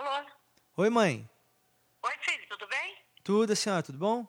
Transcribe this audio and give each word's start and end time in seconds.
Alô? 0.00 0.24
Oi, 0.78 0.88
mãe. 0.88 1.28
Oi, 2.02 2.12
filho, 2.22 2.46
tudo 2.48 2.66
bem? 2.68 2.96
Tudo, 3.22 3.54
senhora, 3.54 3.82
tudo 3.82 3.98
bom? 3.98 4.26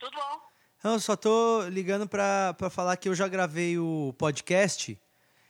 Tudo 0.00 0.12
bom? 0.16 0.40
Não, 0.82 0.94
eu 0.94 1.00
só 1.00 1.14
tô 1.14 1.62
ligando 1.68 2.08
pra, 2.08 2.54
pra 2.54 2.68
falar 2.68 2.96
que 2.96 3.08
eu 3.08 3.14
já 3.14 3.28
gravei 3.28 3.78
o 3.78 4.12
podcast 4.18 5.00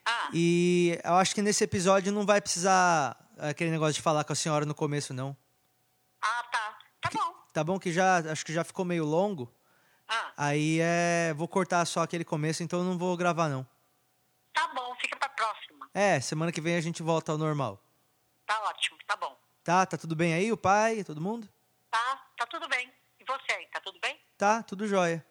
Ah, 0.05 0.29
e 0.35 0.99
eu 1.03 1.15
acho 1.15 1.35
que 1.35 1.41
nesse 1.41 1.65
episódio 1.65 2.13
não 2.13 2.27
vai 2.27 2.39
precisar 2.39 3.17
aquele 3.39 3.71
negócio 3.71 3.95
de 3.95 4.03
falar 4.03 4.25
com 4.25 4.35
a 4.35 4.37
senhora 4.37 4.67
no 4.67 4.75
começo, 4.75 5.15
não. 5.15 5.35
ah 6.21 6.43
tá. 6.53 6.79
Tá 7.01 7.11
bom. 7.15 7.35
Tá 7.55 7.65
bom 7.65 7.79
que 7.79 7.91
já, 7.91 8.19
acho 8.31 8.45
que 8.45 8.53
já 8.53 8.63
ficou 8.63 8.85
meio 8.85 9.07
longo. 9.07 9.51
Ah, 10.07 10.33
Aí 10.37 10.81
é, 10.83 11.33
vou 11.35 11.49
cortar 11.49 11.83
só 11.87 12.03
aquele 12.03 12.27
começo, 12.27 12.63
então 12.63 12.81
eu 12.81 12.85
não 12.85 12.99
vou 12.99 13.17
gravar 13.17 13.49
não. 13.49 13.67
tá 14.53 14.69
bom, 14.75 14.95
fica 14.97 15.17
pra 15.17 15.31
próxima. 15.31 15.89
É, 15.95 16.21
semana 16.21 16.53
que 16.53 16.61
vem 16.61 16.77
a 16.77 16.81
gente 16.83 17.03
volta 17.03 17.33
ao 17.33 17.39
normal. 17.39 17.83
Tá 18.47 18.61
ótimo, 18.65 18.99
tá 19.07 19.17
bom. 19.17 19.36
Tá, 19.67 19.85
tá 19.85 19.97
tudo 19.97 20.15
bem 20.15 20.33
aí, 20.33 20.53
o 20.53 20.57
pai, 20.57 21.03
todo 21.03 21.21
mundo? 21.21 21.49
Tá, 21.91 22.23
tá 22.39 22.47
tudo 22.47 22.69
bem. 22.69 22.89
E 23.19 23.25
você 23.25 23.53
aí, 23.53 23.67
tá 23.67 23.81
tudo 23.81 23.99
bem? 23.99 24.17
Tá, 24.39 24.63
tudo 24.63 24.87
jóia. 24.87 25.27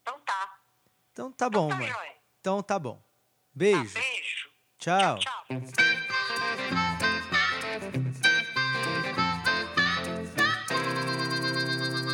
Então 0.00 0.18
tá. 0.20 0.58
Então 1.12 1.30
tá 1.30 1.50
bom, 1.50 1.68
tá 1.68 1.76
mãe. 1.76 1.92
jóia. 1.92 2.14
Então 2.40 2.62
tá 2.62 2.78
bom. 2.78 2.96
Tá, 2.96 3.02
Beijo. 3.52 3.92
beijo. 3.92 4.50
Tchau. 4.78 5.18
tchau. 5.18 5.44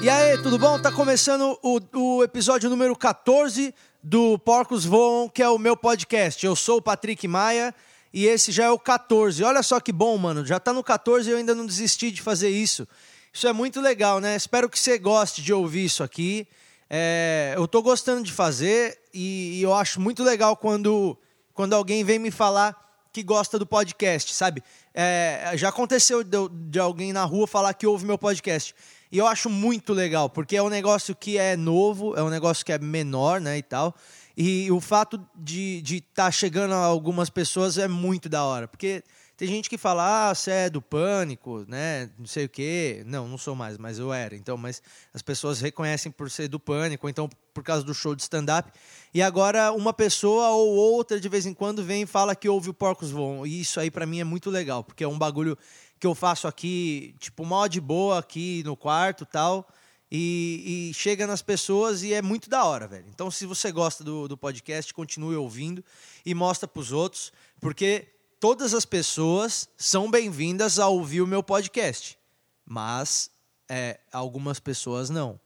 E 0.03 0.11
aí, 0.11 0.43
tudo 0.43 0.59
bom? 0.59 0.83
Tá 0.83 0.91
começando 0.91 1.57
o, 1.63 1.79
o 1.97 2.25
episódio 2.25 2.69
número 2.69 2.97
14 2.97 3.73
do 4.03 4.37
Porcos 4.41 4.85
Voam, 4.85 5.29
que 5.29 5.41
é 5.41 5.49
o 5.49 5.57
meu 5.57 5.77
podcast. 5.77 6.45
Eu 6.45 6.57
sou 6.57 6.79
o 6.79 6.83
Patrick 6.83 7.29
Maia 7.29 7.73
e 8.13 8.27
esse 8.27 8.51
já 8.51 8.65
é 8.65 8.71
o 8.71 8.79
14. 8.79 9.43
Olha 9.45 9.63
só 9.63 9.79
que 9.81 9.93
bom, 9.93 10.17
mano. 10.19 10.45
Já 10.45 10.59
tá 10.59 10.73
no 10.73 10.83
14 10.83 11.29
e 11.29 11.33
eu 11.33 11.39
ainda 11.39 11.55
não 11.55 11.67
desisti 11.67 12.11
de 12.11 12.21
fazer 12.21 12.49
isso. 12.49 12.87
Isso 13.33 13.47
é 13.47 13.53
muito 13.53 13.81
legal, 13.81 14.21
né? 14.21 14.35
Espero 14.35 14.69
que 14.69 14.79
você 14.79 14.99
goste 14.99 15.41
de 15.43 15.53
ouvir 15.53 15.85
isso 15.85 16.03
aqui. 16.03 16.49
É, 16.89 17.55
eu 17.57 17.69
tô 17.69 17.81
gostando 17.81 18.25
de 18.25 18.33
fazer 18.33 18.99
e, 19.15 19.59
e 19.59 19.63
eu 19.63 19.73
acho 19.73 20.01
muito 20.01 20.25
legal 20.25 20.57
quando, 20.57 21.17
quando 21.55 21.75
alguém 21.75 22.03
vem 22.03 22.19
me 22.19 22.33
falar 22.33 22.77
que 23.13 23.23
gosta 23.23 23.59
do 23.59 23.67
podcast, 23.67 24.35
sabe? 24.35 24.63
É, 24.95 25.53
já 25.55 25.69
aconteceu 25.69 26.25
de, 26.25 26.37
de 26.69 26.79
alguém 26.79 27.13
na 27.13 27.25
rua 27.25 27.47
falar 27.47 27.75
que 27.75 27.87
ouve 27.87 28.05
meu 28.05 28.19
podcast. 28.19 28.75
E 29.11 29.19
eu 29.19 29.27
acho 29.27 29.51
muito 29.51 29.93
legal, 29.93 30.31
porque 30.31 30.57
é 30.57 30.63
um 30.63 30.69
negócio 30.69 31.15
que 31.15 31.37
é 31.37 31.57
novo, 31.57 32.17
é 32.17 32.23
um 32.23 32.29
negócio 32.29 32.65
que 32.65 32.73
é 32.73 32.79
menor, 32.79 33.41
né, 33.41 33.59
e 33.59 33.63
tal. 33.63 33.95
E 34.43 34.73
o 34.73 34.81
fato 34.81 35.21
de 35.37 35.83
estar 35.85 36.25
tá 36.25 36.31
chegando 36.31 36.73
a 36.73 36.79
algumas 36.79 37.29
pessoas 37.29 37.77
é 37.77 37.87
muito 37.87 38.27
da 38.27 38.43
hora. 38.43 38.67
Porque 38.67 39.05
tem 39.37 39.47
gente 39.47 39.69
que 39.69 39.77
fala, 39.77 40.31
ah, 40.31 40.35
você 40.35 40.51
é 40.51 40.71
do 40.71 40.81
pânico, 40.81 41.67
né? 41.69 42.09
Não 42.19 42.25
sei 42.25 42.47
o 42.47 42.49
quê. 42.49 43.03
Não, 43.05 43.29
não 43.29 43.37
sou 43.37 43.55
mais, 43.55 43.77
mas 43.77 43.99
eu 43.99 44.11
era. 44.11 44.35
Então, 44.35 44.57
mas 44.57 44.83
as 45.13 45.21
pessoas 45.21 45.61
reconhecem 45.61 46.11
por 46.11 46.31
ser 46.31 46.49
do 46.49 46.59
pânico, 46.59 47.05
ou 47.07 47.11
então 47.11 47.29
por 47.53 47.63
causa 47.63 47.85
do 47.85 47.93
show 47.93 48.15
de 48.15 48.23
stand-up. 48.23 48.73
E 49.13 49.21
agora 49.21 49.73
uma 49.73 49.93
pessoa 49.93 50.49
ou 50.53 50.75
outra 50.75 51.21
de 51.21 51.29
vez 51.29 51.45
em 51.45 51.53
quando 51.53 51.85
vem 51.85 52.05
e 52.05 52.07
fala 52.07 52.35
que 52.35 52.49
ouve 52.49 52.71
o 52.71 52.75
Porcos 52.75 53.11
Voam. 53.11 53.47
E 53.47 53.61
isso 53.61 53.79
aí 53.79 53.91
pra 53.91 54.07
mim 54.07 54.21
é 54.21 54.25
muito 54.25 54.49
legal, 54.49 54.83
porque 54.83 55.05
é 55.05 55.09
um 55.09 55.19
bagulho 55.19 55.55
que 55.99 56.07
eu 56.07 56.15
faço 56.15 56.49
aqui, 56.49 57.15
tipo, 57.19 57.45
mó 57.45 57.67
de 57.67 57.79
boa 57.79 58.19
aqui 58.19 58.63
no 58.65 58.75
quarto 58.75 59.27
tal. 59.27 59.69
E, 60.11 60.89
e 60.91 60.95
chega 60.95 61.27
nas 61.27 61.41
pessoas 61.41 62.03
e 62.03 62.13
é 62.13 62.21
muito 62.21 62.51
da 62.51 62.65
hora, 62.65 62.89
velho. 62.89 63.07
Então, 63.09 63.31
se 63.31 63.47
você 63.47 63.71
gosta 63.71 64.03
do, 64.03 64.27
do 64.27 64.37
podcast, 64.37 64.93
continue 64.93 65.37
ouvindo 65.37 65.85
e 66.27 66.35
mostra 66.35 66.67
pros 66.67 66.91
outros, 66.91 67.33
porque 67.61 68.09
todas 68.41 68.75
as 68.75 68.85
pessoas 68.85 69.69
são 69.77 70.11
bem-vindas 70.11 70.81
a 70.81 70.89
ouvir 70.89 71.21
o 71.21 71.27
meu 71.27 71.43
podcast. 71.43 72.19
Mas 72.67 73.31
é, 73.69 74.01
algumas 74.13 74.59
pessoas 74.59 75.11
não. 75.11 75.39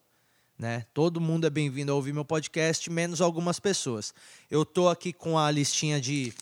Né? 0.59 0.87
Todo 0.95 1.21
mundo 1.21 1.47
é 1.47 1.51
bem-vindo 1.51 1.93
a 1.93 1.95
ouvir 1.95 2.15
meu 2.15 2.25
podcast, 2.25 2.89
menos 2.91 3.21
algumas 3.21 3.61
pessoas. 3.61 4.15
Eu 4.51 4.65
tô 4.65 4.89
aqui 4.89 5.13
com 5.13 5.39
a 5.39 5.51
listinha 5.51 6.01
de, 6.01 6.33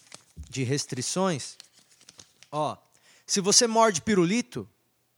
de 0.48 0.62
restrições. 0.62 1.56
Ó, 2.52 2.76
se 3.26 3.40
você 3.40 3.66
morde 3.66 4.02
pirulito, 4.02 4.68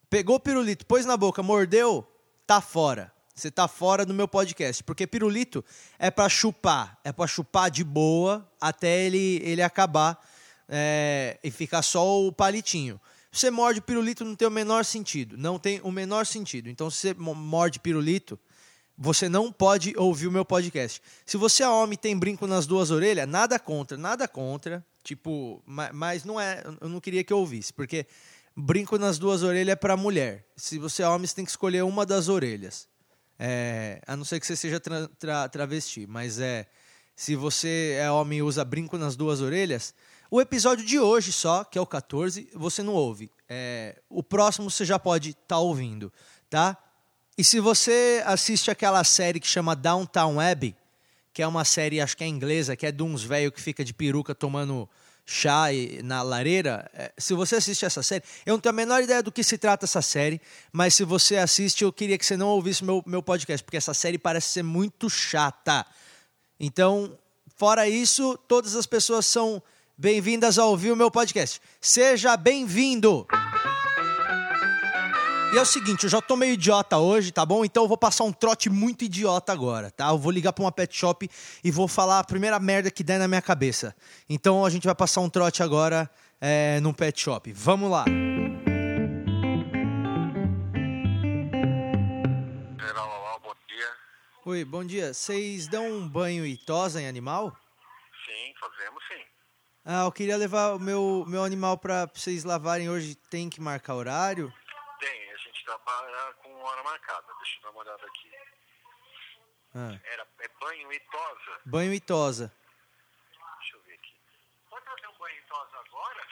pegou 0.08 0.40
pirulito, 0.40 0.86
pôs 0.86 1.04
na 1.04 1.16
boca, 1.16 1.42
mordeu, 1.42 2.06
tá 2.46 2.60
fora. 2.60 3.12
Você 3.34 3.50
tá 3.50 3.66
fora 3.66 4.06
do 4.06 4.14
meu 4.14 4.28
podcast, 4.28 4.84
porque 4.84 5.06
pirulito 5.08 5.64
é 5.98 6.08
pra 6.08 6.28
chupar, 6.28 6.98
é 7.02 7.12
pra 7.12 7.26
chupar 7.26 7.68
de 7.68 7.82
boa 7.82 8.48
até 8.60 9.04
ele, 9.06 9.40
ele 9.42 9.60
acabar 9.60 10.20
é, 10.68 11.36
e 11.42 11.50
ficar 11.50 11.82
só 11.82 12.20
o 12.22 12.30
palitinho. 12.30 13.00
Você 13.32 13.50
morde 13.50 13.80
pirulito 13.80 14.24
não 14.24 14.36
tem 14.36 14.46
o 14.46 14.50
menor 14.52 14.84
sentido, 14.84 15.36
não 15.36 15.58
tem 15.58 15.80
o 15.82 15.90
menor 15.90 16.24
sentido. 16.26 16.68
Então 16.68 16.88
se 16.88 16.98
você 16.98 17.14
mo- 17.14 17.34
morde 17.34 17.80
pirulito, 17.80 18.38
você 18.96 19.28
não 19.28 19.50
pode 19.50 19.92
ouvir 19.96 20.28
o 20.28 20.30
meu 20.32 20.44
podcast. 20.44 21.02
Se 21.26 21.36
você 21.36 21.64
é 21.64 21.68
homem 21.68 21.94
e 21.94 21.96
tem 21.96 22.16
brinco 22.16 22.46
nas 22.46 22.64
duas 22.64 22.92
orelhas, 22.92 23.28
nada 23.28 23.58
contra, 23.58 23.98
nada 23.98 24.28
contra. 24.28 24.86
Tipo, 25.02 25.60
ma- 25.66 25.90
mas 25.92 26.24
não 26.24 26.40
é, 26.40 26.62
eu 26.80 26.88
não 26.88 27.00
queria 27.00 27.24
que 27.24 27.32
eu 27.32 27.38
ouvisse, 27.38 27.72
porque 27.72 28.06
brinco 28.56 28.98
nas 28.98 29.18
duas 29.18 29.42
orelhas 29.42 29.72
é 29.72 29.76
pra 29.76 29.96
mulher. 29.96 30.46
Se 30.56 30.78
você 30.78 31.02
é 31.02 31.08
homem, 31.08 31.26
você 31.26 31.34
tem 31.34 31.44
que 31.44 31.50
escolher 31.50 31.82
uma 31.82 32.06
das 32.06 32.28
orelhas. 32.28 32.88
É, 33.38 34.00
a 34.06 34.16
não 34.16 34.24
ser 34.24 34.38
que 34.38 34.46
você 34.46 34.56
seja 34.56 34.78
tra- 34.78 35.08
tra- 35.18 35.48
travesti, 35.48 36.06
mas 36.06 36.38
é. 36.38 36.66
Se 37.16 37.36
você 37.36 37.96
é 38.00 38.10
homem 38.10 38.38
e 38.38 38.42
usa 38.42 38.64
brinco 38.64 38.98
nas 38.98 39.14
duas 39.14 39.40
orelhas, 39.40 39.94
o 40.30 40.40
episódio 40.40 40.84
de 40.84 40.98
hoje 40.98 41.32
só, 41.32 41.62
que 41.62 41.78
é 41.78 41.80
o 41.80 41.86
14, 41.86 42.48
você 42.54 42.82
não 42.82 42.92
ouve. 42.92 43.30
É, 43.48 44.00
o 44.08 44.22
próximo 44.22 44.68
você 44.70 44.84
já 44.84 44.98
pode 44.98 45.30
estar 45.30 45.58
ouvindo, 45.58 46.12
tá? 46.50 46.76
E 47.38 47.44
se 47.44 47.60
você 47.60 48.22
assiste 48.26 48.70
aquela 48.70 49.02
série 49.04 49.38
que 49.38 49.46
chama 49.46 49.76
Downtown 49.76 50.40
Abbey, 50.40 50.74
que 51.32 51.42
é 51.42 51.46
uma 51.46 51.64
série, 51.64 52.00
acho 52.00 52.16
que 52.16 52.24
é 52.24 52.26
inglesa, 52.28 52.76
que 52.76 52.86
é 52.86 52.92
de 52.92 53.02
uns 53.02 53.22
velhos 53.22 53.52
que 53.52 53.60
fica 53.60 53.84
de 53.84 53.92
peruca 53.92 54.34
tomando 54.34 54.88
chá 55.26 55.72
e- 55.72 56.02
na 56.02 56.22
lareira. 56.22 56.90
é, 56.94 57.12
Se 57.18 57.32
você 57.34 57.56
assiste 57.56 57.84
essa 57.84 58.02
série, 58.02 58.22
eu 58.44 58.52
não 58.54 58.60
tenho 58.60 58.70
a 58.72 58.76
menor 58.76 59.02
ideia 59.02 59.22
do 59.22 59.32
que 59.32 59.42
se 59.42 59.56
trata 59.58 59.84
essa 59.86 60.02
série, 60.02 60.40
mas 60.72 60.94
se 60.94 61.04
você 61.04 61.36
assiste, 61.36 61.82
eu 61.84 61.92
queria 61.92 62.18
que 62.18 62.26
você 62.26 62.36
não 62.36 62.48
ouvisse 62.48 62.84
meu, 62.84 63.02
meu 63.06 63.22
podcast, 63.22 63.64
porque 63.64 63.76
essa 63.76 63.94
série 63.94 64.18
parece 64.18 64.48
ser 64.48 64.62
muito 64.62 65.08
chata. 65.08 65.84
Então, 66.60 67.18
fora 67.56 67.88
isso, 67.88 68.38
todas 68.46 68.74
as 68.76 68.86
pessoas 68.86 69.26
são 69.26 69.62
bem-vindas 69.96 70.58
a 70.58 70.64
ouvir 70.66 70.92
o 70.92 70.96
meu 70.96 71.10
podcast. 71.10 71.60
Seja 71.80 72.36
bem-vindo! 72.36 73.26
E 75.54 75.56
é 75.56 75.62
o 75.62 75.64
seguinte, 75.64 76.02
eu 76.02 76.10
já 76.10 76.20
tô 76.20 76.34
meio 76.34 76.54
idiota 76.54 76.98
hoje, 76.98 77.30
tá 77.30 77.46
bom? 77.46 77.64
Então 77.64 77.84
eu 77.84 77.88
vou 77.88 77.96
passar 77.96 78.24
um 78.24 78.32
trote 78.32 78.68
muito 78.68 79.04
idiota 79.04 79.52
agora, 79.52 79.88
tá? 79.88 80.08
Eu 80.08 80.18
vou 80.18 80.32
ligar 80.32 80.52
pra 80.52 80.64
uma 80.64 80.72
pet 80.72 80.92
shop 80.96 81.30
e 81.62 81.70
vou 81.70 81.86
falar 81.86 82.18
a 82.18 82.24
primeira 82.24 82.58
merda 82.58 82.90
que 82.90 83.04
der 83.04 83.20
na 83.20 83.28
minha 83.28 83.40
cabeça. 83.40 83.94
Então 84.28 84.64
a 84.64 84.70
gente 84.70 84.84
vai 84.84 84.96
passar 84.96 85.20
um 85.20 85.30
trote 85.30 85.62
agora 85.62 86.10
é, 86.40 86.80
num 86.80 86.92
pet 86.92 87.20
shop. 87.20 87.52
Vamos 87.52 87.88
lá. 87.88 88.04
Bom 93.40 93.54
dia. 93.68 93.92
Oi, 94.46 94.64
bom 94.64 94.84
dia. 94.84 95.14
Vocês 95.14 95.68
dão 95.68 95.86
um 95.86 96.08
banho 96.08 96.44
e 96.44 96.56
tosa 96.56 97.00
em 97.00 97.06
animal? 97.06 97.56
Sim, 98.26 98.52
fazemos 98.58 99.00
sim. 99.06 99.22
Ah, 99.84 100.02
eu 100.02 100.10
queria 100.10 100.36
levar 100.36 100.74
o 100.74 100.80
meu, 100.80 101.24
meu 101.28 101.44
animal 101.44 101.78
pra 101.78 102.10
vocês 102.12 102.42
lavarem 102.42 102.90
hoje. 102.90 103.14
Tem 103.30 103.48
que 103.48 103.60
marcar 103.60 103.94
horário? 103.94 104.52
Trabalha 105.64 106.34
com 106.34 106.54
hora 106.62 106.82
marcada. 106.82 107.32
Deixa 107.38 107.58
eu 107.58 107.62
dar 107.62 107.70
uma 107.70 107.80
olhada 107.80 108.06
aqui. 108.06 108.30
Ah, 109.74 109.98
Era, 110.04 110.26
é 110.40 110.48
banho 110.60 110.92
e 110.92 111.00
tosa? 111.00 111.60
banho 111.64 111.94
e 111.94 112.00
tosa. 112.00 112.54
Deixa 113.58 113.76
eu 113.76 113.82
ver 113.82 113.94
aqui. 113.94 114.14
Pode 114.70 114.84
trazer 114.84 115.06
um 115.08 115.18
banho 115.18 115.36
e 115.38 115.42
tosa 115.42 115.78
agora? 115.78 116.26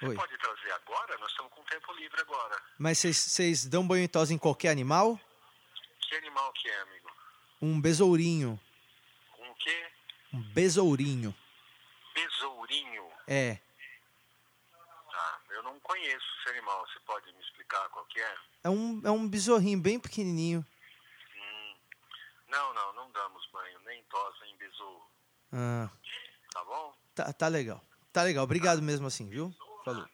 Você 0.00 0.06
Oi. 0.06 0.14
pode 0.14 0.38
trazer 0.38 0.72
agora? 0.72 1.18
Nós 1.18 1.30
estamos 1.30 1.52
com 1.52 1.62
tempo 1.64 1.92
livre 1.94 2.20
agora. 2.20 2.62
Mas 2.78 2.98
vocês- 2.98 3.16
vocês 3.16 3.64
dão 3.66 3.86
banho 3.86 4.04
e 4.04 4.08
tosa 4.08 4.32
em 4.32 4.38
qualquer 4.38 4.70
animal? 4.70 5.18
Que 6.00 6.14
animal 6.16 6.52
que 6.52 6.68
é, 6.68 6.80
amigo? 6.82 7.10
Um 7.60 7.80
besourinho. 7.80 8.58
Um 9.38 9.54
quê? 9.54 9.90
Um 10.32 10.42
besourinho. 10.54 11.34
Besourinho. 12.14 13.12
É. 13.26 13.58
Não 15.68 15.78
conheço 15.80 16.26
esse 16.40 16.48
animal. 16.56 16.86
Você 16.86 16.98
pode 17.00 17.30
me 17.32 17.40
explicar 17.40 17.86
qual 17.90 18.04
que 18.06 18.18
é? 18.18 18.34
É 18.64 18.70
um, 18.70 19.02
é 19.04 19.10
um 19.10 19.28
besorrinho 19.28 19.78
bem 19.78 20.00
pequenininho. 20.00 20.64
Hum. 21.36 21.74
Não, 22.48 22.72
não, 22.72 22.94
não 22.94 23.10
damos 23.12 23.46
banho, 23.52 23.78
nem 23.84 24.02
tosa, 24.04 24.36
nem 24.42 24.56
besouro. 24.56 25.02
Ah, 25.52 25.90
Tá 26.52 26.64
bom? 26.64 26.94
tá, 27.14 27.32
tá 27.34 27.48
legal. 27.48 27.84
Tá 28.12 28.22
legal. 28.22 28.44
Obrigado 28.44 28.80
mesmo 28.80 29.06
assim, 29.06 29.28
viu? 29.28 29.54
Falou. 29.84 30.06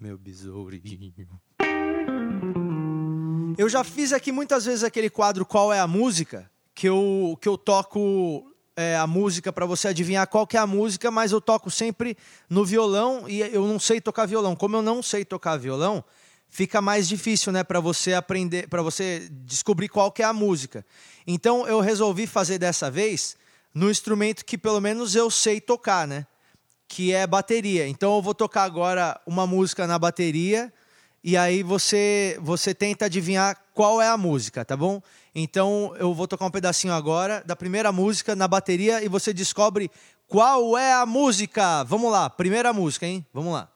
Meu 0.00 0.18
besourinho. 0.18 1.40
Eu 3.56 3.68
já 3.68 3.84
fiz 3.84 4.12
aqui 4.12 4.32
muitas 4.32 4.64
vezes 4.64 4.82
aquele 4.82 5.08
quadro 5.08 5.46
Qual 5.46 5.72
é 5.72 5.78
a 5.78 5.86
Música? 5.86 6.50
Que 6.74 6.88
eu, 6.88 7.38
que 7.40 7.48
eu 7.48 7.56
toco 7.56 8.51
é, 8.76 8.96
a 8.96 9.06
música 9.06 9.52
para 9.52 9.66
você 9.66 9.88
adivinhar 9.88 10.26
qual 10.26 10.46
que 10.46 10.56
é 10.56 10.60
a 10.60 10.66
música, 10.66 11.10
mas 11.10 11.32
eu 11.32 11.40
toco 11.40 11.70
sempre 11.70 12.16
no 12.48 12.64
violão 12.64 13.28
e 13.28 13.40
eu 13.40 13.66
não 13.66 13.78
sei 13.78 14.00
tocar 14.00 14.26
violão. 14.26 14.56
Como 14.56 14.76
eu 14.76 14.82
não 14.82 15.02
sei 15.02 15.24
tocar 15.24 15.56
violão, 15.56 16.04
fica 16.48 16.80
mais 16.80 17.08
difícil, 17.08 17.52
né, 17.52 17.64
para 17.64 17.80
você 17.80 18.14
aprender, 18.14 18.68
para 18.68 18.82
você 18.82 19.28
descobrir 19.30 19.88
qual 19.88 20.10
que 20.10 20.22
é 20.22 20.26
a 20.26 20.32
música. 20.32 20.84
Então 21.26 21.66
eu 21.66 21.80
resolvi 21.80 22.26
fazer 22.26 22.58
dessa 22.58 22.90
vez 22.90 23.36
no 23.74 23.90
instrumento 23.90 24.44
que 24.44 24.58
pelo 24.58 24.80
menos 24.80 25.14
eu 25.14 25.30
sei 25.30 25.60
tocar, 25.60 26.06
né? 26.06 26.26
Que 26.86 27.12
é 27.12 27.26
bateria. 27.26 27.88
Então 27.88 28.16
eu 28.16 28.22
vou 28.22 28.34
tocar 28.34 28.64
agora 28.64 29.18
uma 29.26 29.46
música 29.46 29.86
na 29.86 29.98
bateria 29.98 30.72
e 31.24 31.36
aí 31.36 31.62
você 31.62 32.38
você 32.40 32.74
tenta 32.74 33.06
adivinhar 33.06 33.56
qual 33.72 34.02
é 34.02 34.08
a 34.08 34.16
música, 34.16 34.64
tá 34.64 34.76
bom? 34.76 35.00
Então 35.34 35.94
eu 35.98 36.12
vou 36.12 36.28
tocar 36.28 36.44
um 36.44 36.50
pedacinho 36.50 36.92
agora 36.92 37.42
da 37.46 37.56
primeira 37.56 37.90
música 37.90 38.36
na 38.36 38.46
bateria 38.46 39.02
e 39.02 39.08
você 39.08 39.32
descobre 39.32 39.90
qual 40.26 40.76
é 40.76 40.92
a 40.92 41.06
música. 41.06 41.84
Vamos 41.84 42.10
lá, 42.10 42.28
primeira 42.28 42.72
música, 42.72 43.06
hein? 43.06 43.24
Vamos 43.32 43.52
lá. 43.52 43.71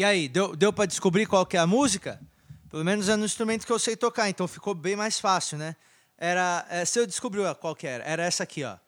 E 0.00 0.04
aí, 0.04 0.30
deu, 0.30 0.56
deu 0.56 0.72
para 0.72 0.86
descobrir 0.86 1.26
qual 1.26 1.44
que 1.44 1.58
é 1.58 1.60
a 1.60 1.66
música? 1.66 2.18
Pelo 2.70 2.82
menos 2.82 3.06
é 3.10 3.16
no 3.16 3.26
instrumento 3.26 3.66
que 3.66 3.70
eu 3.70 3.78
sei 3.78 3.94
tocar, 3.94 4.30
então 4.30 4.48
ficou 4.48 4.72
bem 4.72 4.96
mais 4.96 5.20
fácil, 5.20 5.58
né? 5.58 5.76
Era, 6.16 6.64
é, 6.70 6.86
se 6.86 6.98
eu 6.98 7.06
descobriu 7.06 7.54
qual 7.56 7.76
que 7.76 7.86
era, 7.86 8.02
era 8.04 8.24
essa 8.24 8.42
aqui, 8.42 8.64
ó. 8.64 8.78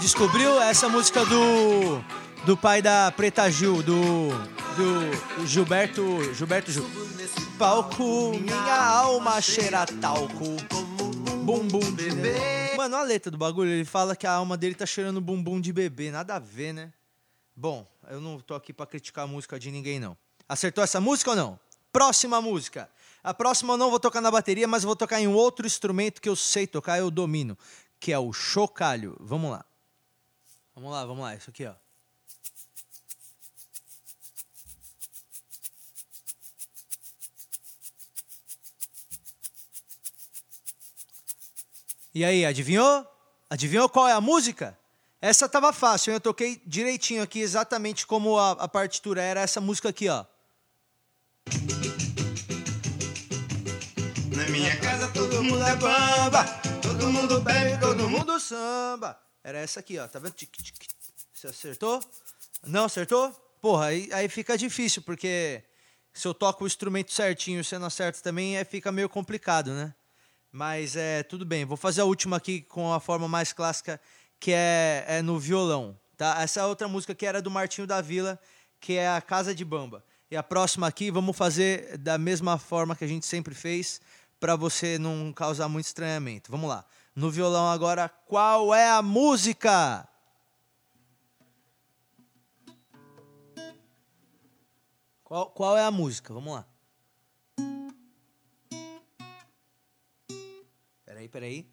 Descobriu 0.00 0.62
essa 0.62 0.88
música 0.88 1.24
do 1.24 2.00
do 2.44 2.56
pai 2.56 2.80
da 2.80 3.10
Preta 3.10 3.50
Gil, 3.50 3.82
do 3.82 4.28
do 4.76 5.46
Gilberto 5.46 6.34
Gilberto 6.34 6.70
Gil 6.70 6.84
palco, 7.60 8.32
minha 8.40 8.86
alma 8.86 9.38
cheira 9.38 9.84
talco. 10.00 10.56
Bumbum 11.44 11.80
de 11.94 12.10
bebê. 12.10 12.74
Mano, 12.74 12.96
a 12.96 13.02
letra 13.02 13.30
do 13.30 13.36
bagulho, 13.36 13.70
ele 13.70 13.84
fala 13.84 14.16
que 14.16 14.26
a 14.26 14.32
alma 14.32 14.56
dele 14.56 14.74
tá 14.74 14.86
cheirando 14.86 15.20
bumbum 15.20 15.60
de 15.60 15.70
bebê. 15.70 16.10
Nada 16.10 16.36
a 16.36 16.38
ver, 16.38 16.72
né? 16.72 16.90
Bom, 17.54 17.86
eu 18.08 18.18
não 18.18 18.40
tô 18.40 18.54
aqui 18.54 18.72
para 18.72 18.86
criticar 18.86 19.24
a 19.24 19.26
música 19.26 19.58
de 19.58 19.70
ninguém, 19.70 20.00
não. 20.00 20.16
Acertou 20.48 20.82
essa 20.82 21.02
música 21.02 21.32
ou 21.32 21.36
não? 21.36 21.60
Próxima 21.92 22.40
música. 22.40 22.88
A 23.22 23.34
próxima 23.34 23.74
eu 23.74 23.76
não 23.76 23.90
vou 23.90 24.00
tocar 24.00 24.22
na 24.22 24.30
bateria, 24.30 24.66
mas 24.66 24.82
vou 24.82 24.96
tocar 24.96 25.20
em 25.20 25.28
um 25.28 25.34
outro 25.34 25.66
instrumento 25.66 26.22
que 26.22 26.30
eu 26.30 26.36
sei 26.36 26.66
tocar, 26.66 26.98
eu 26.98 27.10
domino, 27.10 27.58
que 27.98 28.10
é 28.10 28.18
o 28.18 28.32
chocalho. 28.32 29.16
Vamos 29.20 29.50
lá. 29.50 29.66
Vamos 30.74 30.90
lá, 30.90 31.04
vamos 31.04 31.22
lá. 31.22 31.34
Isso 31.34 31.50
aqui, 31.50 31.66
ó. 31.66 31.74
E 42.12 42.24
aí, 42.24 42.44
adivinhou? 42.44 43.06
Adivinhou 43.48 43.88
qual 43.88 44.08
é 44.08 44.12
a 44.12 44.20
música? 44.20 44.76
Essa 45.20 45.48
tava 45.48 45.72
fácil, 45.72 46.12
eu 46.12 46.20
toquei 46.20 46.60
direitinho 46.66 47.22
aqui, 47.22 47.40
exatamente 47.40 48.04
como 48.04 48.36
a, 48.36 48.52
a 48.52 48.66
partitura 48.66 49.22
era 49.22 49.40
essa 49.40 49.60
música 49.60 49.90
aqui, 49.90 50.08
ó. 50.08 50.24
Na 54.34 54.48
minha 54.48 54.76
casa 54.80 55.06
todo 55.12 55.44
mundo 55.44 55.62
é 55.62 55.76
bamba, 55.76 56.44
todo 56.82 57.12
mundo 57.12 57.40
bebe, 57.42 57.78
todo 57.78 58.08
mundo 58.08 58.40
samba. 58.40 59.16
Era 59.44 59.58
essa 59.58 59.78
aqui, 59.78 59.96
ó, 59.96 60.08
tá 60.08 60.18
vendo? 60.18 60.34
Você 61.32 61.46
acertou? 61.46 62.02
Não 62.66 62.86
acertou? 62.86 63.30
Porra, 63.60 63.86
aí, 63.86 64.08
aí 64.12 64.28
fica 64.28 64.58
difícil, 64.58 65.02
porque 65.02 65.62
se 66.12 66.26
eu 66.26 66.34
toco 66.34 66.64
o 66.64 66.66
instrumento 66.66 67.12
certinho 67.12 67.60
e 67.60 67.64
você 67.64 67.78
não 67.78 67.86
acerta 67.86 68.20
também, 68.20 68.56
é, 68.56 68.64
fica 68.64 68.90
meio 68.90 69.08
complicado, 69.08 69.72
né? 69.72 69.94
Mas 70.52 70.96
é 70.96 71.22
tudo 71.22 71.44
bem. 71.44 71.64
Vou 71.64 71.76
fazer 71.76 72.00
a 72.00 72.04
última 72.04 72.36
aqui 72.36 72.60
com 72.62 72.92
a 72.92 73.00
forma 73.00 73.28
mais 73.28 73.52
clássica, 73.52 74.00
que 74.38 74.52
é, 74.52 75.04
é 75.06 75.22
no 75.22 75.38
violão. 75.38 75.98
Tá? 76.16 76.40
Essa 76.42 76.66
outra 76.66 76.88
música 76.88 77.14
que 77.14 77.24
era 77.24 77.40
do 77.40 77.50
Martinho 77.50 77.86
da 77.86 78.00
Vila, 78.00 78.38
que 78.80 78.94
é 78.94 79.08
a 79.08 79.20
Casa 79.20 79.54
de 79.54 79.64
Bamba. 79.64 80.04
E 80.30 80.36
a 80.36 80.42
próxima 80.42 80.86
aqui 80.86 81.10
vamos 81.10 81.36
fazer 81.36 81.98
da 81.98 82.18
mesma 82.18 82.58
forma 82.58 82.94
que 82.94 83.04
a 83.04 83.08
gente 83.08 83.26
sempre 83.26 83.54
fez, 83.54 84.00
para 84.38 84.56
você 84.56 84.98
não 84.98 85.32
causar 85.32 85.68
muito 85.68 85.86
estranhamento. 85.86 86.50
Vamos 86.50 86.68
lá. 86.68 86.84
No 87.14 87.30
violão 87.30 87.68
agora, 87.70 88.08
qual 88.08 88.74
é 88.74 88.90
a 88.90 89.02
música? 89.02 90.08
Qual, 95.22 95.50
qual 95.50 95.76
é 95.76 95.84
a 95.84 95.90
música? 95.90 96.32
Vamos 96.32 96.54
lá. 96.54 96.66
Peraí, 101.30 101.64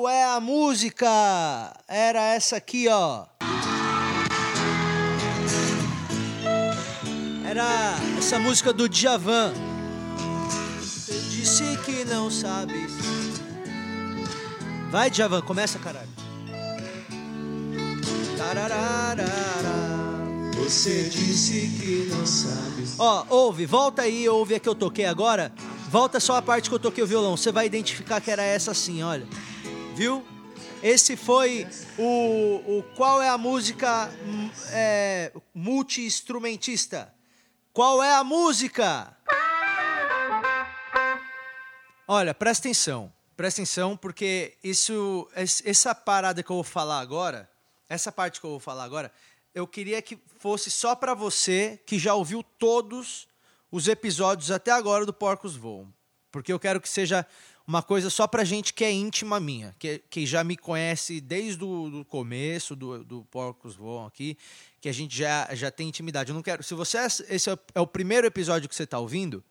Qual 0.00 0.08
é 0.08 0.24
a 0.24 0.40
música? 0.40 1.06
Era 1.86 2.22
essa 2.22 2.56
aqui, 2.56 2.88
ó. 2.88 3.26
Era 7.44 7.98
essa 8.16 8.38
música 8.38 8.72
do 8.72 8.88
Djavan. 8.88 9.52
Eu 11.06 11.20
disse 11.28 11.76
que 11.84 12.06
não 12.06 12.30
sabes. 12.30 12.92
Vai, 14.90 15.10
Djavan, 15.10 15.42
começa, 15.42 15.78
caralho. 15.78 16.08
Você 20.64 21.10
disse 21.10 21.78
que 21.78 22.08
não 22.10 22.24
sabes. 22.24 22.94
Ó, 22.98 23.26
ouve, 23.28 23.66
volta 23.66 24.00
aí, 24.00 24.26
ouve 24.26 24.54
a 24.54 24.58
que 24.58 24.66
eu 24.66 24.74
toquei 24.74 25.04
agora. 25.04 25.52
Volta 25.90 26.18
só 26.18 26.36
a 26.36 26.42
parte 26.42 26.70
que 26.70 26.74
eu 26.74 26.78
toquei 26.78 27.04
o 27.04 27.06
violão. 27.06 27.36
Você 27.36 27.52
vai 27.52 27.66
identificar 27.66 28.18
que 28.22 28.30
era 28.30 28.42
essa 28.42 28.70
assim, 28.70 29.02
olha 29.02 29.26
viu? 30.00 30.26
Esse 30.82 31.14
foi 31.14 31.68
o, 31.98 32.78
o 32.78 32.82
qual 32.96 33.20
é 33.20 33.28
a 33.28 33.36
música 33.36 34.10
é, 34.72 35.30
multi-instrumentista? 35.52 37.14
Qual 37.70 38.02
é 38.02 38.14
a 38.14 38.24
música? 38.24 39.14
Olha, 42.08 42.32
presta 42.32 42.66
atenção, 42.66 43.12
presta 43.36 43.60
atenção, 43.60 43.94
porque 43.94 44.56
isso, 44.64 45.28
essa 45.34 45.94
parada 45.94 46.42
que 46.42 46.50
eu 46.50 46.56
vou 46.56 46.64
falar 46.64 47.00
agora, 47.00 47.46
essa 47.86 48.10
parte 48.10 48.40
que 48.40 48.46
eu 48.46 48.52
vou 48.52 48.60
falar 48.60 48.84
agora, 48.84 49.12
eu 49.54 49.66
queria 49.66 50.00
que 50.00 50.18
fosse 50.38 50.70
só 50.70 50.94
para 50.94 51.12
você 51.12 51.78
que 51.84 51.98
já 51.98 52.14
ouviu 52.14 52.42
todos 52.42 53.28
os 53.70 53.86
episódios 53.86 54.50
até 54.50 54.70
agora 54.70 55.04
do 55.04 55.12
Porcos 55.12 55.56
Voam, 55.56 55.92
porque 56.32 56.50
eu 56.50 56.58
quero 56.58 56.80
que 56.80 56.88
seja 56.88 57.26
uma 57.70 57.84
coisa 57.84 58.10
só 58.10 58.26
pra 58.26 58.42
gente 58.42 58.74
que 58.74 58.82
é 58.82 58.90
íntima 58.90 59.38
minha, 59.38 59.76
que, 59.78 60.02
que 60.10 60.26
já 60.26 60.42
me 60.42 60.56
conhece 60.56 61.20
desde 61.20 61.62
o 61.62 62.04
começo 62.04 62.74
do, 62.74 63.04
do 63.04 63.24
Porcos 63.26 63.76
Voam 63.76 64.06
aqui, 64.06 64.36
que 64.80 64.88
a 64.88 64.92
gente 64.92 65.16
já, 65.16 65.48
já 65.54 65.70
tem 65.70 65.88
intimidade. 65.88 66.30
Eu 66.30 66.34
não 66.34 66.42
quero. 66.42 66.64
Se 66.64 66.74
você 66.74 66.98
é, 66.98 67.06
esse 67.06 67.48
é, 67.48 67.56
é 67.76 67.80
o 67.80 67.86
primeiro 67.86 68.26
episódio 68.26 68.68
que 68.68 68.74
você 68.74 68.82
está 68.82 68.98
ouvindo, 68.98 69.44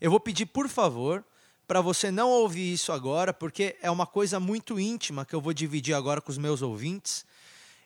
eu 0.00 0.10
vou 0.10 0.18
pedir, 0.18 0.46
por 0.46 0.70
favor, 0.70 1.22
para 1.68 1.82
você 1.82 2.10
não 2.10 2.30
ouvir 2.30 2.72
isso 2.72 2.92
agora, 2.92 3.30
porque 3.30 3.76
é 3.82 3.90
uma 3.90 4.06
coisa 4.06 4.40
muito 4.40 4.80
íntima 4.80 5.26
que 5.26 5.34
eu 5.34 5.40
vou 5.42 5.52
dividir 5.52 5.92
agora 5.92 6.22
com 6.22 6.32
os 6.32 6.38
meus 6.38 6.62
ouvintes. 6.62 7.26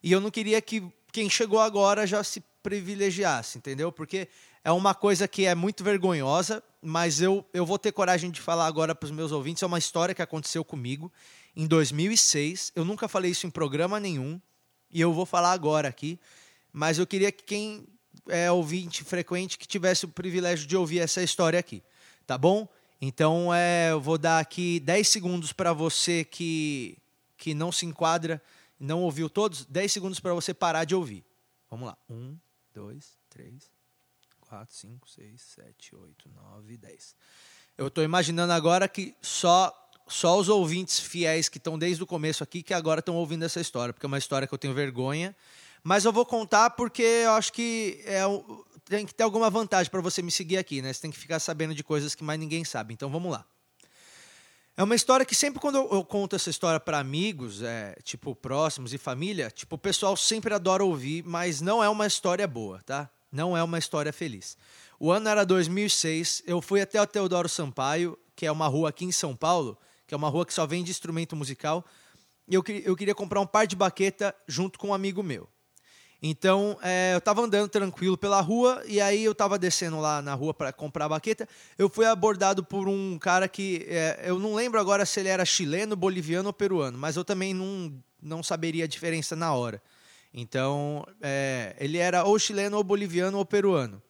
E 0.00 0.12
eu 0.12 0.20
não 0.20 0.30
queria 0.30 0.62
que 0.62 0.84
quem 1.14 1.30
chegou 1.30 1.60
agora 1.60 2.08
já 2.08 2.24
se 2.24 2.42
privilegiasse, 2.60 3.56
entendeu? 3.56 3.92
Porque 3.92 4.26
é 4.64 4.72
uma 4.72 4.92
coisa 4.96 5.28
que 5.28 5.46
é 5.46 5.54
muito 5.54 5.84
vergonhosa, 5.84 6.60
mas 6.82 7.20
eu, 7.20 7.46
eu 7.54 7.64
vou 7.64 7.78
ter 7.78 7.92
coragem 7.92 8.32
de 8.32 8.40
falar 8.40 8.66
agora 8.66 8.96
para 8.96 9.04
os 9.04 9.12
meus 9.12 9.30
ouvintes. 9.30 9.62
É 9.62 9.66
uma 9.66 9.78
história 9.78 10.12
que 10.12 10.20
aconteceu 10.20 10.64
comigo 10.64 11.12
em 11.54 11.68
2006. 11.68 12.72
Eu 12.74 12.84
nunca 12.84 13.06
falei 13.06 13.30
isso 13.30 13.46
em 13.46 13.50
programa 13.50 14.00
nenhum. 14.00 14.40
E 14.90 15.00
eu 15.00 15.12
vou 15.12 15.24
falar 15.24 15.52
agora 15.52 15.86
aqui, 15.86 16.18
mas 16.72 16.98
eu 16.98 17.06
queria 17.06 17.30
que 17.30 17.44
quem 17.44 17.86
é 18.28 18.50
ouvinte 18.50 19.04
frequente 19.04 19.56
que 19.56 19.68
tivesse 19.68 20.06
o 20.06 20.08
privilégio 20.08 20.66
de 20.66 20.76
ouvir 20.76 20.98
essa 20.98 21.22
história 21.22 21.60
aqui, 21.60 21.80
tá 22.26 22.36
bom? 22.36 22.66
Então 23.00 23.54
é, 23.54 23.92
eu 23.92 24.00
vou 24.00 24.18
dar 24.18 24.40
aqui 24.40 24.80
10 24.80 25.06
segundos 25.06 25.52
para 25.52 25.72
você 25.72 26.24
que, 26.24 26.98
que 27.36 27.54
não 27.54 27.70
se 27.70 27.86
enquadra, 27.86 28.42
não 28.84 29.02
ouviu 29.02 29.30
todos, 29.30 29.64
10 29.64 29.92
segundos 29.92 30.20
para 30.20 30.34
você 30.34 30.52
parar 30.52 30.84
de 30.84 30.94
ouvir. 30.94 31.24
Vamos 31.70 31.88
lá. 31.88 31.96
1, 32.08 32.36
2, 32.74 33.18
3, 33.30 33.70
4, 34.40 34.74
5, 34.74 35.10
6, 35.10 35.40
7, 35.40 35.96
8, 35.96 36.30
9, 36.30 36.76
10. 36.76 37.16
Eu 37.76 37.88
estou 37.88 38.04
imaginando 38.04 38.52
agora 38.52 38.86
que 38.86 39.16
só 39.20 39.80
só 40.06 40.38
os 40.38 40.50
ouvintes 40.50 41.00
fiéis 41.00 41.48
que 41.48 41.56
estão 41.56 41.78
desde 41.78 42.02
o 42.02 42.06
começo 42.06 42.44
aqui 42.44 42.62
que 42.62 42.74
agora 42.74 43.00
estão 43.00 43.16
ouvindo 43.16 43.42
essa 43.42 43.58
história, 43.58 43.92
porque 43.92 44.04
é 44.04 44.08
uma 44.08 44.18
história 44.18 44.46
que 44.46 44.52
eu 44.52 44.58
tenho 44.58 44.74
vergonha. 44.74 45.34
Mas 45.82 46.04
eu 46.04 46.12
vou 46.12 46.26
contar 46.26 46.70
porque 46.70 47.02
eu 47.02 47.32
acho 47.32 47.52
que 47.52 48.02
é, 48.04 48.20
tem 48.84 49.06
que 49.06 49.14
ter 49.14 49.22
alguma 49.22 49.48
vantagem 49.48 49.90
para 49.90 50.00
você 50.02 50.20
me 50.20 50.30
seguir 50.30 50.58
aqui, 50.58 50.82
né? 50.82 50.92
Você 50.92 51.00
tem 51.00 51.10
que 51.10 51.18
ficar 51.18 51.40
sabendo 51.40 51.74
de 51.74 51.82
coisas 51.82 52.14
que 52.14 52.22
mais 52.22 52.38
ninguém 52.38 52.64
sabe. 52.64 52.92
Então 52.92 53.10
vamos 53.10 53.32
lá. 53.32 53.46
É 54.76 54.82
uma 54.82 54.96
história 54.96 55.24
que 55.24 55.36
sempre 55.36 55.60
quando 55.60 55.76
eu, 55.76 56.04
conto 56.04 56.34
essa 56.34 56.50
história 56.50 56.80
para 56.80 56.98
amigos, 56.98 57.62
é, 57.62 57.94
tipo 58.02 58.34
próximos 58.34 58.92
e 58.92 58.98
família, 58.98 59.48
tipo 59.48 59.76
o 59.76 59.78
pessoal 59.78 60.16
sempre 60.16 60.52
adora 60.52 60.84
ouvir, 60.84 61.22
mas 61.24 61.60
não 61.60 61.82
é 61.82 61.88
uma 61.88 62.08
história 62.08 62.44
boa, 62.48 62.80
tá? 62.84 63.08
Não 63.30 63.56
é 63.56 63.62
uma 63.62 63.78
história 63.78 64.12
feliz. 64.12 64.56
O 64.98 65.12
ano 65.12 65.28
era 65.28 65.46
2006, 65.46 66.42
eu 66.44 66.60
fui 66.60 66.80
até 66.80 67.00
o 67.00 67.06
Teodoro 67.06 67.48
Sampaio, 67.48 68.18
que 68.34 68.46
é 68.46 68.50
uma 68.50 68.66
rua 68.66 68.88
aqui 68.88 69.04
em 69.04 69.12
São 69.12 69.36
Paulo, 69.36 69.78
que 70.08 70.14
é 70.14 70.16
uma 70.16 70.28
rua 70.28 70.44
que 70.44 70.52
só 70.52 70.66
vende 70.66 70.90
instrumento 70.90 71.36
musical, 71.36 71.84
e 72.48 72.54
eu, 72.56 72.64
eu 72.84 72.96
queria 72.96 73.14
comprar 73.14 73.40
um 73.40 73.46
par 73.46 73.68
de 73.68 73.76
baqueta 73.76 74.34
junto 74.48 74.76
com 74.76 74.88
um 74.88 74.94
amigo 74.94 75.22
meu. 75.22 75.48
Então, 76.26 76.78
é, 76.80 77.12
eu 77.12 77.18
estava 77.18 77.42
andando 77.42 77.68
tranquilo 77.68 78.16
pela 78.16 78.40
rua 78.40 78.82
e 78.86 78.98
aí 78.98 79.22
eu 79.22 79.32
estava 79.32 79.58
descendo 79.58 80.00
lá 80.00 80.22
na 80.22 80.32
rua 80.32 80.54
para 80.54 80.72
comprar 80.72 81.04
a 81.04 81.08
baqueta. 81.10 81.46
Eu 81.76 81.86
fui 81.90 82.06
abordado 82.06 82.64
por 82.64 82.88
um 82.88 83.18
cara 83.18 83.46
que 83.46 83.84
é, 83.90 84.22
eu 84.24 84.38
não 84.38 84.54
lembro 84.54 84.80
agora 84.80 85.04
se 85.04 85.20
ele 85.20 85.28
era 85.28 85.44
chileno, 85.44 85.94
boliviano 85.94 86.46
ou 86.46 86.52
peruano, 86.54 86.96
mas 86.96 87.16
eu 87.16 87.26
também 87.26 87.52
não, 87.52 87.92
não 88.22 88.42
saberia 88.42 88.84
a 88.84 88.86
diferença 88.86 89.36
na 89.36 89.52
hora. 89.52 89.82
Então, 90.32 91.06
é, 91.20 91.76
ele 91.78 91.98
era 91.98 92.24
ou 92.24 92.38
chileno, 92.38 92.78
ou 92.78 92.82
boliviano, 92.82 93.36
ou 93.36 93.44
peruano, 93.44 94.02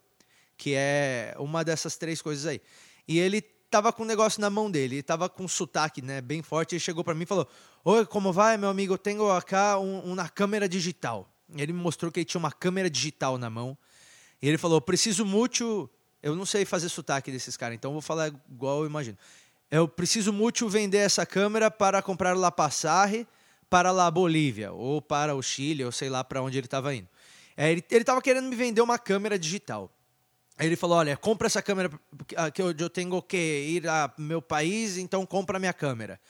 que 0.56 0.73
é 0.76 1.35
uma 1.37 1.64
dessas 1.64 1.97
três 1.97 2.23
coisas 2.23 2.47
aí. 2.47 2.62
E 3.09 3.18
ele 3.18 3.38
estava 3.38 3.92
com 3.92 4.04
um 4.04 4.06
negócio 4.06 4.40
na 4.40 4.49
mão 4.49 4.71
dele, 4.71 4.94
ele 4.94 5.00
estava 5.00 5.28
com 5.28 5.42
um 5.42 5.49
sotaque 5.49 6.00
né, 6.00 6.21
bem 6.21 6.42
forte. 6.44 6.76
Ele 6.76 6.80
chegou 6.80 7.02
para 7.02 7.12
mim 7.12 7.25
e 7.25 7.26
falou: 7.26 7.49
Oi, 7.85 8.06
como 8.06 8.33
vai, 8.33 8.56
meu 8.56 8.68
amigo? 8.68 8.97
Tenho 8.97 9.28
aqui 9.33 9.56
um, 9.80 10.12
uma 10.12 10.28
câmera 10.28 10.68
digital. 10.68 11.34
Ele 11.63 11.73
me 11.73 11.81
mostrou 11.81 12.11
que 12.11 12.21
ele 12.21 12.25
tinha 12.25 12.39
uma 12.39 12.53
câmera 12.53 12.91
digital 12.91 13.39
na 13.39 13.49
mão. 13.49 13.77
E 14.41 14.49
ele 14.49 14.59
falou: 14.59 14.81
preciso 14.81 15.25
muito. 15.25 15.89
Eu 16.23 16.35
não 16.35 16.47
sei 16.47 16.65
fazer 16.65 16.89
sotaque 16.89 17.31
desses 17.31 17.57
caras, 17.57 17.75
então 17.75 17.93
vou 17.93 18.01
falar 18.01 18.33
igual 18.51 18.81
eu 18.81 18.87
imagino. 18.87 19.19
Eu 19.71 19.87
preciso 19.87 20.33
muito 20.33 20.69
vender 20.69 20.99
essa 20.99 21.27
câmera 21.27 21.71
para 21.71 22.01
comprar 22.01 22.37
la 22.37 22.51
passagem 22.51 23.27
para 23.69 23.91
la 23.91 24.11
Bolívia, 24.11 24.73
ou 24.73 25.03
para 25.03 25.35
o 25.35 25.43
Chile, 25.43 25.85
ou 25.85 25.91
sei 25.91 26.09
lá 26.09 26.23
para 26.23 26.41
onde 26.41 26.57
ele 26.59 26.67
estava 26.67 26.95
indo. 26.95 27.09
É, 27.57 27.71
ele 27.71 27.85
estava 27.91 28.23
querendo 28.23 28.49
me 28.49 28.57
vender 28.57 28.81
uma 28.81 28.99
câmera 28.99 29.39
digital. 29.39 29.91
Aí 30.57 30.67
ele 30.67 30.77
falou: 30.77 30.99
Olha, 30.99 31.17
compra 31.17 31.47
essa 31.47 31.61
câmera, 31.61 31.91
que 32.53 32.63
eu, 32.63 32.73
eu 32.79 32.91
tenho 32.91 33.21
que 33.23 33.37
ir 33.37 33.89
a 33.89 34.13
meu 34.17 34.41
país, 34.41 34.97
então 34.97 35.27
compra 35.27 35.57
a 35.57 35.61
minha 35.61 35.73
câmera. 35.73 36.21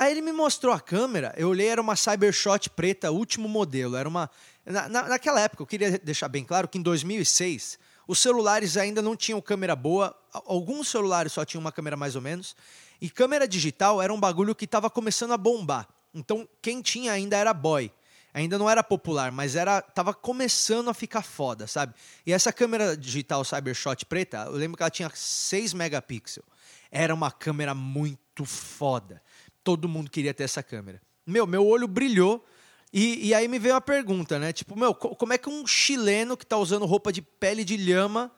Aí 0.00 0.12
ele 0.12 0.22
me 0.22 0.32
mostrou 0.32 0.72
a 0.72 0.80
câmera, 0.80 1.34
eu 1.36 1.50
olhei, 1.50 1.66
era 1.66 1.78
uma 1.78 1.94
Cybershot 1.94 2.70
preta, 2.70 3.10
último 3.10 3.46
modelo. 3.46 3.96
Era 3.96 4.08
uma. 4.08 4.30
Na, 4.64 4.88
na, 4.88 5.02
naquela 5.02 5.38
época, 5.38 5.62
eu 5.62 5.66
queria 5.66 5.98
deixar 5.98 6.26
bem 6.26 6.42
claro 6.42 6.66
que 6.66 6.78
em 6.78 6.82
2006, 6.82 7.78
os 8.08 8.18
celulares 8.18 8.78
ainda 8.78 9.02
não 9.02 9.14
tinham 9.14 9.38
câmera 9.42 9.76
boa, 9.76 10.18
alguns 10.32 10.88
celulares 10.88 11.34
só 11.34 11.44
tinham 11.44 11.60
uma 11.60 11.70
câmera 11.70 11.98
mais 11.98 12.16
ou 12.16 12.22
menos, 12.22 12.56
e 12.98 13.10
câmera 13.10 13.46
digital 13.46 14.00
era 14.00 14.10
um 14.10 14.18
bagulho 14.18 14.54
que 14.54 14.64
estava 14.64 14.88
começando 14.88 15.32
a 15.32 15.36
bombar. 15.36 15.86
Então, 16.14 16.48
quem 16.62 16.80
tinha 16.80 17.12
ainda 17.12 17.36
era 17.36 17.52
boy. 17.52 17.92
Ainda 18.32 18.56
não 18.56 18.70
era 18.70 18.82
popular, 18.82 19.30
mas 19.30 19.54
era 19.54 19.82
tava 19.82 20.14
começando 20.14 20.88
a 20.88 20.94
ficar 20.94 21.20
foda, 21.20 21.66
sabe? 21.66 21.92
E 22.24 22.32
essa 22.32 22.50
câmera 22.50 22.96
digital 22.96 23.44
Cybershot 23.44 24.06
preta, 24.06 24.44
eu 24.46 24.52
lembro 24.52 24.78
que 24.78 24.82
ela 24.82 24.90
tinha 24.90 25.10
6 25.12 25.74
megapixels. 25.74 26.46
Era 26.90 27.12
uma 27.12 27.30
câmera 27.30 27.74
muito 27.74 28.46
foda 28.46 29.20
todo 29.70 29.88
mundo 29.88 30.10
queria 30.10 30.34
ter 30.34 30.42
essa 30.42 30.64
câmera. 30.64 31.00
Meu, 31.24 31.46
meu 31.46 31.64
olho 31.64 31.86
brilhou. 31.86 32.44
E, 32.92 33.28
e 33.28 33.34
aí 33.34 33.46
me 33.46 33.56
veio 33.56 33.76
a 33.76 33.80
pergunta, 33.80 34.36
né? 34.36 34.52
Tipo, 34.52 34.76
meu, 34.76 34.92
como 34.92 35.32
é 35.32 35.38
que 35.38 35.48
um 35.48 35.64
chileno 35.64 36.36
que 36.36 36.44
tá 36.44 36.56
usando 36.56 36.84
roupa 36.86 37.12
de 37.12 37.22
pele 37.22 37.62
de 37.62 37.76
lhama, 37.76 38.32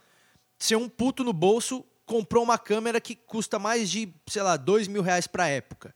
ser 0.59 0.77
um 0.77 0.91
puto 0.91 1.25
no 1.25 1.33
bolso, 1.33 1.83
comprou 2.05 2.45
uma 2.45 2.59
câmera 2.59 3.01
que 3.01 3.15
custa 3.15 3.59
mais 3.59 3.91
de, 3.91 4.13
sei 4.29 4.43
lá, 4.43 4.59
dois 4.59 4.87
mil 4.89 5.01
reais 5.01 5.27
pra 5.27 5.49
época? 5.49 5.95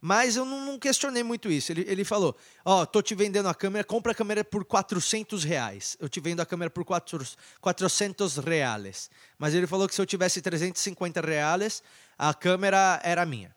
Mas 0.00 0.34
eu 0.34 0.44
não, 0.44 0.66
não 0.66 0.76
questionei 0.76 1.22
muito 1.22 1.48
isso. 1.48 1.70
Ele, 1.70 1.84
ele 1.88 2.04
falou: 2.04 2.36
Ó, 2.64 2.82
oh, 2.82 2.86
tô 2.86 3.00
te 3.00 3.14
vendendo 3.14 3.48
a 3.48 3.54
câmera, 3.54 3.84
compra 3.84 4.10
a 4.10 4.14
câmera 4.14 4.42
por 4.42 4.64
400 4.64 5.44
reais. 5.44 5.96
Eu 6.00 6.08
te 6.08 6.18
vendo 6.18 6.40
a 6.40 6.46
câmera 6.46 6.68
por 6.68 6.84
400 6.84 8.36
reais. 8.38 9.08
Mas 9.38 9.54
ele 9.54 9.68
falou 9.68 9.88
que 9.88 9.94
se 9.94 10.00
eu 10.00 10.06
tivesse 10.06 10.42
350 10.42 11.20
reais, 11.20 11.80
a 12.18 12.34
câmera 12.34 13.00
era 13.04 13.24
minha. 13.24 13.54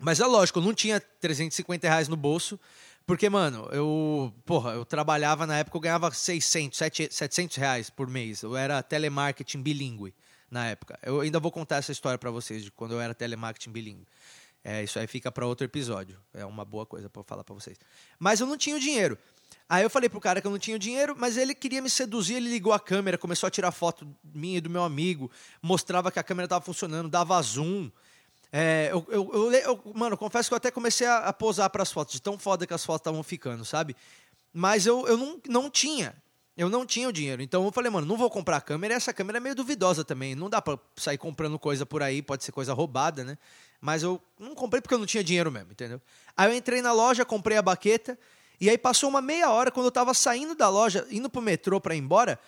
Mas 0.00 0.20
é 0.20 0.26
lógico, 0.26 0.58
eu 0.58 0.62
não 0.62 0.72
tinha 0.72 1.00
350 1.00 1.88
reais 1.88 2.08
no 2.08 2.16
bolso, 2.16 2.58
porque, 3.06 3.28
mano, 3.28 3.68
eu, 3.72 4.32
porra, 4.44 4.72
eu 4.72 4.84
trabalhava 4.84 5.46
na 5.46 5.58
época, 5.58 5.76
eu 5.76 5.80
ganhava 5.80 6.10
600, 6.10 6.78
700 7.10 7.56
reais 7.56 7.88
por 7.88 8.06
mês. 8.06 8.42
Eu 8.42 8.54
era 8.54 8.82
telemarketing 8.82 9.62
bilíngue 9.62 10.14
na 10.50 10.66
época. 10.66 10.98
Eu 11.02 11.20
ainda 11.20 11.40
vou 11.40 11.50
contar 11.50 11.76
essa 11.76 11.90
história 11.90 12.18
para 12.18 12.30
vocês 12.30 12.62
de 12.62 12.70
quando 12.70 12.92
eu 12.92 13.00
era 13.00 13.14
telemarketing 13.14 13.70
bilíngue. 13.70 14.06
É, 14.62 14.82
isso 14.82 14.98
aí 14.98 15.06
fica 15.06 15.32
para 15.32 15.46
outro 15.46 15.64
episódio. 15.64 16.20
É 16.34 16.44
uma 16.44 16.64
boa 16.64 16.84
coisa 16.84 17.08
para 17.08 17.22
falar 17.22 17.44
para 17.44 17.54
vocês. 17.54 17.78
Mas 18.18 18.40
eu 18.40 18.46
não 18.46 18.58
tinha 18.58 18.76
o 18.76 18.80
dinheiro. 18.80 19.16
Aí 19.66 19.82
eu 19.82 19.88
falei 19.88 20.10
pro 20.10 20.20
cara 20.20 20.42
que 20.42 20.46
eu 20.46 20.50
não 20.50 20.58
tinha 20.58 20.76
o 20.76 20.78
dinheiro, 20.78 21.16
mas 21.18 21.38
ele 21.38 21.54
queria 21.54 21.80
me 21.80 21.88
seduzir, 21.88 22.34
ele 22.34 22.50
ligou 22.50 22.74
a 22.74 22.80
câmera, 22.80 23.16
começou 23.16 23.46
a 23.46 23.50
tirar 23.50 23.72
foto 23.72 24.06
minha 24.22 24.58
e 24.58 24.60
do 24.60 24.68
meu 24.68 24.82
amigo, 24.82 25.30
mostrava 25.62 26.12
que 26.12 26.18
a 26.18 26.22
câmera 26.22 26.44
estava 26.44 26.62
funcionando, 26.62 27.08
dava 27.08 27.40
zoom. 27.40 27.90
É, 28.52 28.88
eu, 28.90 29.06
eu, 29.10 29.52
eu, 29.52 29.80
mano, 29.94 30.16
confesso 30.16 30.48
que 30.48 30.54
eu 30.54 30.56
até 30.56 30.70
comecei 30.70 31.06
a, 31.06 31.18
a 31.18 31.32
posar 31.32 31.68
para 31.70 31.82
as 31.82 31.92
fotos, 31.92 32.14
de 32.14 32.22
tão 32.22 32.38
foda 32.38 32.66
que 32.66 32.74
as 32.74 32.84
fotos 32.84 33.00
estavam 33.00 33.22
ficando, 33.22 33.64
sabe? 33.64 33.94
Mas 34.52 34.86
eu, 34.86 35.06
eu 35.06 35.16
não, 35.16 35.40
não 35.46 35.70
tinha. 35.70 36.14
Eu 36.56 36.68
não 36.68 36.84
tinha 36.84 37.08
o 37.08 37.12
dinheiro. 37.12 37.40
Então 37.40 37.64
eu 37.64 37.70
falei, 37.70 37.88
mano, 37.88 38.04
não 38.04 38.16
vou 38.16 38.28
comprar 38.28 38.56
a 38.56 38.60
câmera. 38.60 38.92
Essa 38.92 39.12
câmera 39.12 39.38
é 39.38 39.40
meio 39.40 39.54
duvidosa 39.54 40.04
também. 40.04 40.34
Não 40.34 40.50
dá 40.50 40.60
para 40.60 40.76
sair 40.96 41.16
comprando 41.16 41.56
coisa 41.56 41.86
por 41.86 42.02
aí, 42.02 42.20
pode 42.20 42.42
ser 42.42 42.50
coisa 42.50 42.74
roubada, 42.74 43.22
né? 43.22 43.38
Mas 43.80 44.02
eu 44.02 44.20
não 44.40 44.56
comprei 44.56 44.80
porque 44.80 44.94
eu 44.94 44.98
não 44.98 45.06
tinha 45.06 45.22
dinheiro 45.22 45.52
mesmo, 45.52 45.70
entendeu? 45.70 46.00
Aí 46.36 46.50
eu 46.50 46.56
entrei 46.56 46.82
na 46.82 46.92
loja, 46.92 47.24
comprei 47.24 47.56
a 47.56 47.62
baqueta. 47.62 48.18
E 48.60 48.68
aí 48.68 48.76
passou 48.76 49.08
uma 49.08 49.22
meia 49.22 49.50
hora, 49.50 49.70
quando 49.70 49.86
eu 49.86 49.92
tava 49.92 50.12
saindo 50.12 50.52
da 50.54 50.68
loja, 50.68 51.06
indo 51.12 51.30
pro 51.30 51.40
metrô 51.40 51.80
para 51.80 51.94
ir 51.94 51.98
embora, 51.98 52.40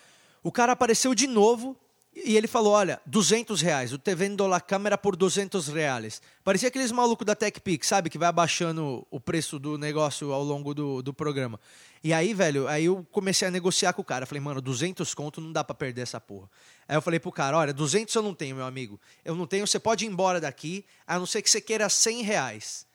o 0.43 0.51
cara 0.51 0.73
apareceu 0.73 1.15
de 1.15 1.29
novo 1.29 1.77
e 2.13 2.37
ele 2.37 2.49
falou: 2.49 2.73
Olha, 2.73 3.01
200 3.07 3.61
reais, 3.61 3.93
eu 3.93 3.99
te 3.99 4.15
vendo 4.15 4.53
a 4.53 4.61
câmera 4.61 4.99
por 4.99 5.15
200 5.15 5.69
reais. 5.69 6.21
Parecia 6.43 6.69
aqueles 6.69 6.91
malucos 6.91 7.25
da 7.25 7.37
TechPix, 7.37 7.87
sabe? 7.87 8.11
Que 8.11 8.19
vai 8.19 8.29
abaixando 8.29 9.07
o 9.11 9.21
preço 9.21 9.59
do 9.59 9.79
negócio 9.79 10.33
ao 10.33 10.43
longo 10.43 10.75
do, 10.75 11.03
do 11.03 11.15
programa. 11.15 11.59
E 12.03 12.13
aí, 12.13 12.35
velho, 12.35 12.67
aí 12.67 12.87
eu 12.87 13.07
comecei 13.13 13.47
a 13.47 13.51
negociar 13.51 13.93
com 13.93 14.03
o 14.03 14.05
cara. 14.05 14.27
Falei, 14.27 14.41
mano, 14.41 14.61
200 14.61 15.15
conto 15.15 15.41
não 15.41 15.53
dá 15.53 15.63
para 15.63 15.75
perder 15.75 16.03
essa 16.03 16.21
porra. 16.21 16.51
Aí 16.89 16.97
eu 16.97 17.03
falei 17.03 17.21
pro 17.21 17.31
cara: 17.31 17.57
Olha, 17.57 17.73
200 17.73 18.13
eu 18.13 18.23
não 18.23 18.35
tenho, 18.35 18.57
meu 18.57 18.67
amigo. 18.67 19.01
Eu 19.25 19.37
não 19.37 19.47
tenho, 19.47 19.67
você 19.67 19.79
pode 19.79 20.05
ir 20.05 20.09
embora 20.09 20.41
daqui, 20.41 20.85
a 21.07 21.17
não 21.17 21.27
ser 21.27 21.43
que 21.43 21.51
você 21.51 21.61
queira 21.61 21.89
100 21.89 22.23
reais. 22.23 22.91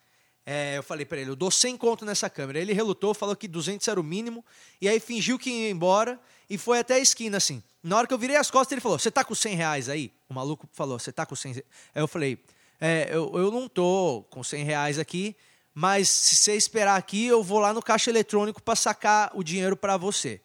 É, 0.45 0.77
eu 0.77 0.83
falei 0.83 1.05
para 1.05 1.17
ele, 1.17 1.31
eu 1.31 1.35
dou 1.35 1.49
100 1.49 1.77
conto 1.77 2.05
nessa 2.05 2.29
câmera. 2.29 2.59
Ele 2.59 2.73
relutou, 2.73 3.13
falou 3.13 3.35
que 3.35 3.47
200 3.47 3.87
era 3.87 3.99
o 3.99 4.03
mínimo, 4.03 4.45
e 4.79 4.87
aí 4.87 4.99
fingiu 4.99 5.39
que 5.39 5.49
ia 5.49 5.69
embora 5.71 6.19
e 6.49 6.57
foi 6.57 6.79
até 6.79 6.95
a 6.95 6.99
esquina 6.99 7.37
assim. 7.37 7.63
Na 7.83 7.97
hora 7.97 8.07
que 8.07 8.13
eu 8.13 8.17
virei 8.17 8.35
as 8.35 8.49
costas, 8.49 8.71
ele 8.71 8.81
falou: 8.81 8.97
Você 8.97 9.11
tá 9.11 9.23
com 9.23 9.35
100 9.35 9.55
reais 9.55 9.89
aí? 9.89 10.11
O 10.29 10.33
maluco 10.33 10.67
falou: 10.73 10.97
Você 10.99 11.11
tá 11.11 11.25
com 11.25 11.35
100 11.35 11.53
reais? 11.53 11.67
Aí 11.93 12.01
eu 12.01 12.07
falei: 12.07 12.39
é, 12.79 13.07
eu, 13.09 13.31
eu 13.35 13.51
não 13.51 13.67
tô 13.67 14.25
com 14.29 14.43
100 14.43 14.63
reais 14.63 14.99
aqui, 14.99 15.35
mas 15.73 16.09
se 16.09 16.35
você 16.35 16.55
esperar 16.55 16.97
aqui, 16.97 17.25
eu 17.25 17.43
vou 17.43 17.59
lá 17.59 17.73
no 17.73 17.81
caixa 17.81 18.09
eletrônico 18.09 18.61
para 18.61 18.75
sacar 18.75 19.31
o 19.33 19.43
dinheiro 19.43 19.77
para 19.77 19.97
você. 19.97 20.41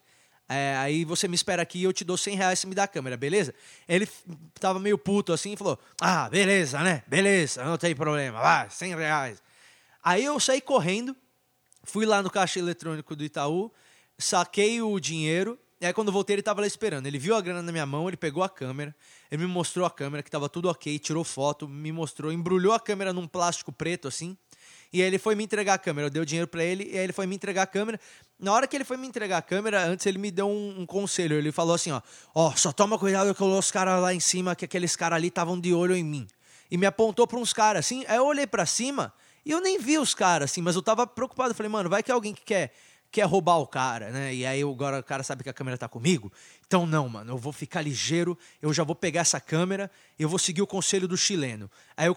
É, 0.49 0.77
aí 0.79 1.05
você 1.05 1.29
me 1.29 1.35
espera 1.35 1.63
aqui 1.63 1.79
e 1.79 1.85
eu 1.85 1.93
te 1.93 2.05
dou 2.05 2.17
100 2.17 2.37
reais 2.37 2.59
se 2.59 2.67
me 2.67 2.75
dá 2.75 2.85
a 2.85 2.89
câmera, 2.89 3.17
beleza? 3.17 3.55
Ele 3.89 4.09
tava 4.59 4.81
meio 4.81 4.99
puto 4.99 5.33
assim 5.33 5.53
e 5.53 5.57
falou: 5.57 5.79
Ah, 6.01 6.29
beleza, 6.29 6.81
né? 6.81 7.03
Beleza, 7.07 7.65
não 7.65 7.79
tem 7.79 7.95
problema, 7.95 8.41
vai, 8.41 8.71
100 8.71 8.97
reais. 8.97 9.43
Aí 10.03 10.25
eu 10.25 10.39
saí 10.41 10.61
correndo, 10.61 11.17
fui 11.85 12.07
lá 12.07 12.23
no 12.23 12.31
caixa 12.31 12.59
eletrônico 12.59 13.15
do 13.15 13.23
Itaú, 13.23 13.71
saquei 14.19 14.81
o 14.83 14.99
dinheiro 14.99 15.59
e 15.81 15.87
aí, 15.87 15.95
quando 15.95 16.09
eu 16.09 16.13
voltei, 16.13 16.35
ele 16.35 16.41
estava 16.41 16.61
lá 16.61 16.67
esperando. 16.67 17.07
Ele 17.07 17.19
viu 17.19 17.35
a 17.35 17.41
grana 17.41 17.63
na 17.63 17.73
minha 17.73 17.87
mão, 17.87 18.07
ele 18.07 18.17
pegou 18.17 18.43
a 18.43 18.51
câmera, 18.51 18.95
ele 19.31 19.43
me 19.43 19.49
mostrou 19.49 19.87
a 19.87 19.91
câmera, 19.91 20.23
que 20.23 20.29
estava 20.29 20.47
tudo 20.47 20.69
ok, 20.69 20.99
tirou 20.99 21.25
foto, 21.25 21.67
me 21.67 21.91
mostrou, 21.91 22.31
embrulhou 22.31 22.75
a 22.75 22.79
câmera 22.79 23.15
num 23.15 23.27
plástico 23.27 23.73
preto 23.73 24.07
assim. 24.07 24.37
E 24.93 25.01
aí 25.01 25.07
ele 25.07 25.19
foi 25.19 25.35
me 25.35 25.43
entregar 25.43 25.75
a 25.75 25.79
câmera. 25.79 26.09
Eu 26.09 26.11
dei 26.11 26.21
o 26.21 26.27
dinheiro 26.27 26.47
pra 26.47 26.63
ele 26.63 26.85
e 26.85 26.99
aí 26.99 27.05
ele 27.05 27.15
foi 27.15 27.27
me 27.27 27.35
entregar 27.35 27.63
a 27.63 27.67
câmera. 27.67 27.99
Na 28.39 28.53
hora 28.53 28.67
que 28.67 28.77
ele 28.77 28.85
foi 28.85 28.99
me 28.99 29.07
entregar 29.07 29.39
a 29.39 29.43
câmera, 29.43 29.85
antes 29.87 30.05
ele 30.05 30.19
me 30.19 30.31
deu 30.31 30.49
um, 30.49 30.81
um 30.81 30.87
conselho. 30.87 31.37
Ele 31.37 31.51
falou 31.51 31.75
assim, 31.75 31.93
ó, 31.93 32.03
ó, 32.35 32.53
só 32.57 32.73
toma 32.73 32.99
cuidado 32.99 33.35
com 33.35 33.57
os 33.57 33.71
caras 33.71 34.03
lá 34.03 34.13
em 34.13 34.21
cima, 34.21 34.55
que 34.55 34.67
aqueles 34.67 34.95
caras 34.97 35.17
ali 35.17 35.29
estavam 35.29 35.59
de 35.59 35.73
olho 35.73 35.97
em 35.97 36.05
mim. 36.05 36.27
E 36.71 36.77
me 36.77 36.85
apontou 36.85 37.27
pra 37.27 37.39
uns 37.39 37.55
caras 37.55 37.87
assim. 37.87 38.05
Aí 38.07 38.17
eu 38.17 38.27
olhei 38.27 38.47
pra 38.47 38.67
cima 38.67 39.15
e 39.47 39.51
eu 39.51 39.61
nem 39.61 39.79
vi 39.79 39.97
os 39.97 40.13
caras 40.13 40.51
assim, 40.51 40.61
mas 40.61 40.77
eu 40.77 40.83
tava 40.83 41.07
preocupado. 41.07 41.53
Eu 41.53 41.55
falei, 41.55 41.71
mano, 41.71 41.89
vai 41.89 42.03
que 42.03 42.11
é 42.11 42.15
alguém 42.15 42.35
que 42.35 42.43
quer 42.43 42.75
quer 43.11 43.25
roubar 43.25 43.59
o 43.59 43.67
cara, 43.67 44.11
né? 44.11 44.35
E 44.35 44.47
aí 44.47 44.63
agora 44.63 45.01
o 45.01 45.03
cara 45.03 45.23
sabe 45.23 45.43
que 45.43 45.49
a 45.49 45.53
câmera 45.53 45.77
tá 45.77 45.89
comigo. 45.89 46.33
Então 46.67 46.87
não, 46.87 47.09
mano, 47.09 47.33
eu 47.33 47.39
vou 47.39 47.53
ficar 47.53 47.83
ligeiro, 47.83 48.39
eu 48.63 48.73
já 48.73 48.85
vou 48.85 48.95
pegar 48.95 49.23
essa 49.23 49.41
câmera, 49.41 49.91
eu 50.19 50.29
vou 50.29 50.39
seguir 50.39 50.63
o 50.63 50.67
conselho 50.67 51.09
do 51.09 51.17
chileno. 51.17 51.71
Aí 51.97 52.07
eu, 52.07 52.17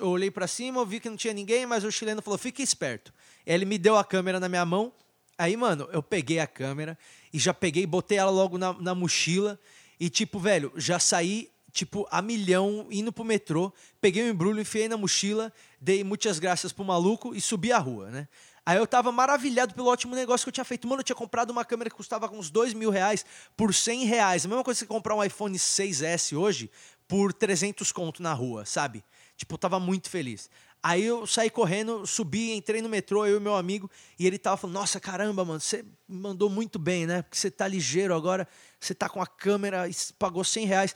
eu 0.00 0.08
olhei 0.08 0.30
para 0.30 0.46
cima, 0.46 0.80
eu 0.80 0.86
vi 0.86 1.00
que 1.00 1.10
não 1.10 1.16
tinha 1.16 1.34
ninguém, 1.34 1.66
mas 1.66 1.84
o 1.84 1.90
chileno 1.90 2.22
falou: 2.22 2.38
"Fique 2.38 2.62
esperto". 2.62 3.12
Ele 3.44 3.64
me 3.64 3.78
deu 3.78 3.96
a 3.96 4.04
câmera 4.04 4.38
na 4.38 4.48
minha 4.48 4.64
mão. 4.64 4.92
Aí, 5.36 5.56
mano, 5.56 5.88
eu 5.92 6.02
peguei 6.02 6.40
a 6.40 6.46
câmera 6.46 6.98
e 7.32 7.38
já 7.38 7.54
peguei, 7.54 7.86
botei 7.86 8.18
ela 8.18 8.30
logo 8.30 8.58
na, 8.58 8.72
na 8.74 8.94
mochila 8.94 9.58
e 9.98 10.10
tipo, 10.10 10.38
velho, 10.38 10.72
já 10.76 10.98
saí 10.98 11.48
tipo, 11.72 12.08
a 12.10 12.20
milhão, 12.20 12.86
indo 12.90 13.12
pro 13.12 13.24
metrô, 13.24 13.72
peguei 14.00 14.22
o 14.22 14.26
um 14.26 14.30
embrulho, 14.30 14.60
enfiei 14.60 14.88
na 14.88 14.96
mochila, 14.96 15.52
dei 15.80 16.02
muitas 16.02 16.38
graças 16.38 16.72
pro 16.72 16.84
maluco 16.84 17.34
e 17.34 17.40
subi 17.40 17.70
a 17.70 17.78
rua, 17.78 18.10
né? 18.10 18.28
Aí 18.68 18.76
eu 18.76 18.86
tava 18.86 19.10
maravilhado 19.10 19.72
pelo 19.72 19.88
ótimo 19.88 20.14
negócio 20.14 20.44
que 20.44 20.50
eu 20.50 20.52
tinha 20.52 20.64
feito. 20.64 20.86
Mano, 20.86 21.00
eu 21.00 21.04
tinha 21.04 21.16
comprado 21.16 21.48
uma 21.48 21.64
câmera 21.64 21.88
que 21.88 21.96
custava 21.96 22.30
uns 22.30 22.50
dois 22.50 22.74
mil 22.74 22.90
reais 22.90 23.24
por 23.56 23.72
100 23.72 24.04
reais. 24.04 24.44
A 24.44 24.48
mesma 24.48 24.62
coisa 24.62 24.78
que 24.78 24.86
comprar 24.86 25.14
um 25.14 25.24
iPhone 25.24 25.56
6S 25.56 26.36
hoje 26.36 26.70
por 27.08 27.32
300 27.32 27.90
conto 27.92 28.22
na 28.22 28.34
rua, 28.34 28.66
sabe? 28.66 29.02
Tipo, 29.38 29.54
eu 29.54 29.58
tava 29.58 29.80
muito 29.80 30.10
feliz. 30.10 30.50
Aí 30.82 31.02
eu 31.02 31.26
saí 31.26 31.48
correndo, 31.48 32.06
subi, 32.06 32.52
entrei 32.52 32.82
no 32.82 32.90
metrô, 32.90 33.24
eu 33.24 33.38
e 33.38 33.40
meu 33.40 33.56
amigo, 33.56 33.90
e 34.18 34.26
ele 34.26 34.36
tava 34.36 34.58
falando: 34.58 34.74
Nossa, 34.74 35.00
caramba, 35.00 35.46
mano, 35.46 35.60
você 35.60 35.82
mandou 36.06 36.50
muito 36.50 36.78
bem, 36.78 37.06
né? 37.06 37.22
Porque 37.22 37.38
você 37.38 37.50
tá 37.50 37.66
ligeiro 37.66 38.14
agora, 38.14 38.46
você 38.78 38.94
tá 38.94 39.08
com 39.08 39.22
a 39.22 39.26
câmera 39.26 39.88
pagou 40.18 40.44
100 40.44 40.66
reais. 40.66 40.94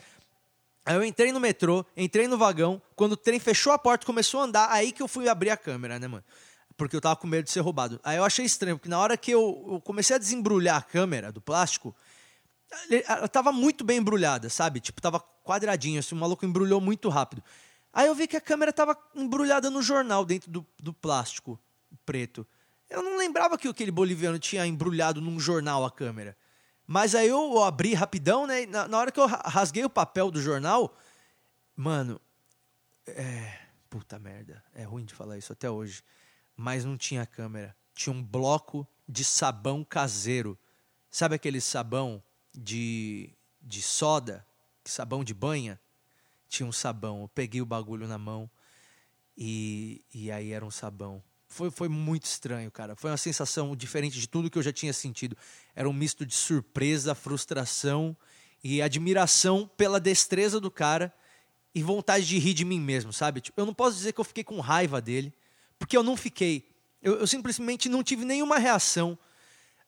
Aí 0.85 0.95
eu 0.95 1.03
entrei 1.03 1.33
no 1.33 1.41
metrô, 1.41 1.87
entrei 1.97 2.29
no 2.29 2.37
vagão, 2.37 2.83
quando 2.95 3.13
o 3.13 3.17
trem 3.17 3.41
fechou 3.41 3.73
a 3.73 3.79
porta, 3.79 4.05
começou 4.05 4.43
a 4.43 4.45
andar, 4.45 4.71
aí 4.71 4.93
que 4.93 5.03
eu 5.03 5.09
fui 5.09 5.27
abrir 5.27 5.49
a 5.49 5.57
câmera, 5.57 5.99
né, 5.99 6.07
mano? 6.07 6.25
Porque 6.77 6.97
eu 6.97 7.01
tava 7.01 7.17
com 7.17 7.27
medo 7.27 7.45
de 7.45 7.51
ser 7.51 7.61
roubado. 7.61 8.01
Aí 8.03 8.17
eu 8.17 8.25
achei 8.25 8.45
estranho, 8.45 8.77
porque 8.77 8.89
na 8.89 8.99
hora 8.99 9.17
que 9.17 9.31
eu, 9.31 9.65
eu 9.73 9.81
comecei 9.81 10.17
a 10.17 10.19
desembrulhar 10.19 10.77
a 10.77 10.83
câmera 10.83 11.33
do 11.33 11.41
plástico, 11.41 11.95
ela 13.07 13.29
tava 13.29 13.53
muito 13.53 13.85
bem 13.85 13.99
embrulhada, 13.99 14.49
sabe? 14.49 14.81
Tipo, 14.81 15.01
tava 15.01 15.21
quadradinho, 15.21 15.99
assim, 15.99 16.15
o 16.15 16.19
maluco 16.19 16.45
embrulhou 16.45 16.81
muito 16.81 17.09
rápido. 17.09 17.43
Aí 17.93 18.07
eu 18.07 18.15
vi 18.15 18.27
que 18.27 18.37
a 18.37 18.41
câmera 18.41 18.73
tava 18.73 18.97
embrulhada 19.15 19.69
no 19.71 19.83
jornal, 19.83 20.25
dentro 20.25 20.51
do, 20.51 20.67
do 20.79 20.93
plástico 20.93 21.59
preto. 22.07 22.47
Eu 22.89 23.03
não 23.03 23.19
lembrava 23.19 23.59
que 23.59 23.69
aquele 23.69 23.91
boliviano 23.91 24.39
tinha 24.39 24.67
embrulhado 24.67 25.21
num 25.21 25.39
jornal 25.39 25.85
a 25.85 25.91
câmera. 25.91 26.37
Mas 26.87 27.15
aí 27.15 27.29
eu 27.29 27.63
abri 27.63 27.95
rapidão, 27.95 28.47
né? 28.47 28.67
Na, 28.67 28.89
na 28.89 28.99
hora 28.99 29.13
que 29.13 29.21
eu 29.21 29.27
rasguei 29.27 29.85
o 29.85 29.91
papel 29.91 30.31
do 30.31 30.41
jornal, 30.41 30.97
mano, 31.77 32.21
é. 33.07 33.61
Puta 33.89 34.19
merda. 34.19 34.65
É 34.75 34.85
ruim 34.85 35.05
de 35.05 35.13
falar 35.13 35.37
isso 35.37 35.53
até 35.53 35.71
hoje 35.71 36.03
mas 36.63 36.85
não 36.85 36.97
tinha 36.97 37.27
câmera. 37.27 37.75
Tinha 37.93 38.15
um 38.15 38.23
bloco 38.23 38.87
de 39.09 39.25
sabão 39.25 39.83
caseiro. 39.83 40.57
Sabe 41.11 41.35
aquele 41.35 41.61
sabão 41.61 42.23
de, 42.55 43.31
de 43.61 43.83
soda? 43.83 44.47
Sabão 44.85 45.25
de 45.25 45.35
banha? 45.35 45.81
Tinha 46.49 46.65
um 46.65 46.71
sabão. 46.71 47.23
Eu 47.23 47.29
peguei 47.29 47.61
o 47.61 47.67
bagulho 47.67 48.07
na 48.07 48.17
mão 48.17 48.49
e, 49.37 50.05
e 50.15 50.31
aí 50.31 50.53
era 50.53 50.65
um 50.65 50.71
sabão. 50.71 51.21
Foi, 51.49 51.69
foi 51.69 51.89
muito 51.89 52.27
estranho, 52.27 52.71
cara. 52.71 52.95
Foi 52.95 53.11
uma 53.11 53.17
sensação 53.17 53.75
diferente 53.75 54.21
de 54.21 54.29
tudo 54.29 54.49
que 54.49 54.57
eu 54.57 54.63
já 54.63 54.73
tinha 54.73 54.93
sentido. 54.93 55.37
Era 55.75 55.89
um 55.89 55.93
misto 55.93 56.25
de 56.25 56.35
surpresa, 56.35 57.13
frustração 57.13 58.17
e 58.63 58.81
admiração 58.81 59.69
pela 59.77 59.99
destreza 59.99 60.61
do 60.61 60.71
cara 60.71 61.13
e 61.75 61.83
vontade 61.83 62.25
de 62.25 62.39
rir 62.39 62.55
de 62.55 62.65
mim 62.65 62.81
mesmo, 62.81 63.13
sabe? 63.13 63.41
Tipo, 63.41 63.61
eu 63.61 63.67
não 63.67 63.75
posso 63.75 63.97
dizer 63.97 64.13
que 64.13 64.21
eu 64.21 64.25
fiquei 64.25 64.45
com 64.45 64.61
raiva 64.61 65.01
dele, 65.01 65.35
porque 65.83 65.97
eu 65.97 66.05
não 66.05 66.17
fiquei. 66.17 66.65
Eu, 67.03 67.19
eu 67.19 67.27
simplesmente 67.27 67.89
não 67.89 68.05
tive 68.05 68.25
nenhuma 68.25 68.57
reação 68.57 69.19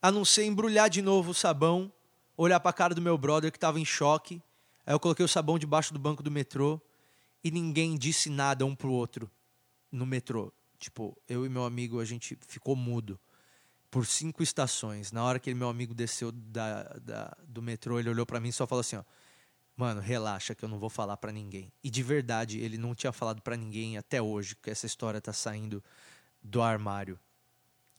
a 0.01 0.11
não 0.11 0.25
ser 0.25 0.43
embrulhar 0.43 0.89
de 0.89 1.01
novo 1.01 1.31
o 1.31 1.33
sabão, 1.33 1.89
olhar 2.35 2.59
para 2.59 2.71
a 2.71 2.73
cara 2.73 2.93
do 2.93 3.01
meu 3.01 3.17
brother 3.17 3.49
que 3.49 3.55
estava 3.55 3.79
em 3.79 3.85
choque. 3.85 4.41
Aí 4.85 4.93
eu 4.93 4.99
coloquei 4.99 5.23
o 5.23 5.27
sabão 5.27 5.57
debaixo 5.57 5.93
do 5.93 5.99
banco 5.99 6.21
do 6.21 6.29
metrô 6.29 6.81
e 7.41 7.49
ninguém 7.49 7.97
disse 7.97 8.29
nada 8.29 8.65
um 8.65 8.75
pro 8.75 8.91
outro 8.91 9.31
no 9.89 10.05
metrô. 10.05 10.51
Tipo, 10.77 11.17
eu 11.29 11.45
e 11.45 11.49
meu 11.49 11.63
amigo, 11.63 12.01
a 12.01 12.05
gente 12.05 12.37
ficou 12.45 12.75
mudo 12.75 13.17
por 13.89 14.05
cinco 14.05 14.43
estações. 14.43 15.13
Na 15.13 15.23
hora 15.23 15.39
que 15.39 15.53
meu 15.53 15.69
amigo 15.69 15.93
desceu 15.93 16.29
da, 16.29 16.83
da 17.01 17.37
do 17.47 17.61
metrô, 17.61 17.97
ele 18.01 18.09
olhou 18.09 18.25
para 18.25 18.41
mim 18.41 18.49
e 18.49 18.53
só 18.53 18.67
falou 18.67 18.81
assim, 18.81 18.97
ó, 18.97 19.03
Mano, 19.75 19.99
relaxa 19.99 20.55
que 20.55 20.63
eu 20.63 20.69
não 20.69 20.79
vou 20.79 20.89
falar 20.89 21.17
para 21.17 21.31
ninguém. 21.31 21.71
E 21.83 21.89
de 21.89 22.01
verdade, 22.01 22.59
ele 22.59 22.77
não 22.77 22.95
tinha 22.95 23.11
falado 23.11 23.41
para 23.41 23.57
ninguém 23.57 23.97
até 23.97 24.21
hoje 24.21 24.55
que 24.55 24.69
essa 24.69 24.85
história 24.85 25.19
tá 25.19 25.33
saindo 25.33 25.83
do 26.41 26.61
armário. 26.61 27.19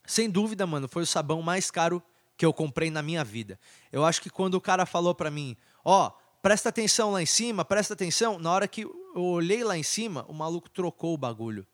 Sem 0.06 0.30
dúvida, 0.30 0.66
mano, 0.66 0.88
foi 0.88 1.02
o 1.02 1.06
sabão 1.06 1.42
mais 1.42 1.70
caro 1.70 2.02
que 2.36 2.46
eu 2.46 2.52
comprei 2.52 2.90
na 2.90 3.02
minha 3.02 3.24
vida. 3.24 3.58
Eu 3.90 4.04
acho 4.04 4.22
que 4.22 4.30
quando 4.30 4.54
o 4.54 4.60
cara 4.60 4.86
falou 4.86 5.14
para 5.14 5.30
mim, 5.30 5.56
ó, 5.84 6.06
oh, 6.06 6.12
presta 6.40 6.68
atenção 6.68 7.10
lá 7.10 7.20
em 7.20 7.26
cima, 7.26 7.64
presta 7.64 7.94
atenção, 7.94 8.38
na 8.38 8.50
hora 8.52 8.68
que 8.68 8.82
eu 8.82 9.22
olhei 9.22 9.64
lá 9.64 9.76
em 9.76 9.82
cima, 9.82 10.24
o 10.28 10.32
maluco 10.32 10.70
trocou 10.70 11.12
o 11.12 11.18
bagulho. 11.18 11.66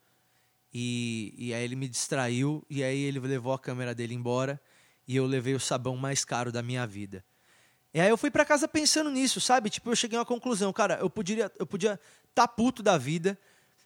E, 0.72 1.34
e 1.36 1.52
aí 1.52 1.62
ele 1.62 1.76
me 1.76 1.88
distraiu, 1.88 2.64
e 2.70 2.82
aí 2.82 3.02
ele 3.02 3.20
levou 3.20 3.52
a 3.52 3.58
câmera 3.58 3.94
dele 3.94 4.14
embora, 4.14 4.60
e 5.06 5.14
eu 5.14 5.26
levei 5.26 5.54
o 5.54 5.60
sabão 5.60 5.96
mais 5.96 6.24
caro 6.24 6.50
da 6.50 6.62
minha 6.62 6.86
vida. 6.86 7.24
E 7.94 8.00
aí 8.00 8.08
eu 8.08 8.16
fui 8.16 8.30
para 8.30 8.44
casa 8.44 8.66
pensando 8.66 9.10
nisso, 9.10 9.40
sabe? 9.40 9.68
Tipo, 9.68 9.90
eu 9.90 9.96
cheguei 9.96 10.16
a 10.16 10.20
uma 10.20 10.26
conclusão, 10.26 10.72
cara, 10.72 10.98
eu 11.00 11.10
podia 11.10 11.52
eu 11.58 11.66
podia 11.66 12.00
tá 12.34 12.48
puto 12.48 12.82
da 12.82 12.96
vida 12.96 13.38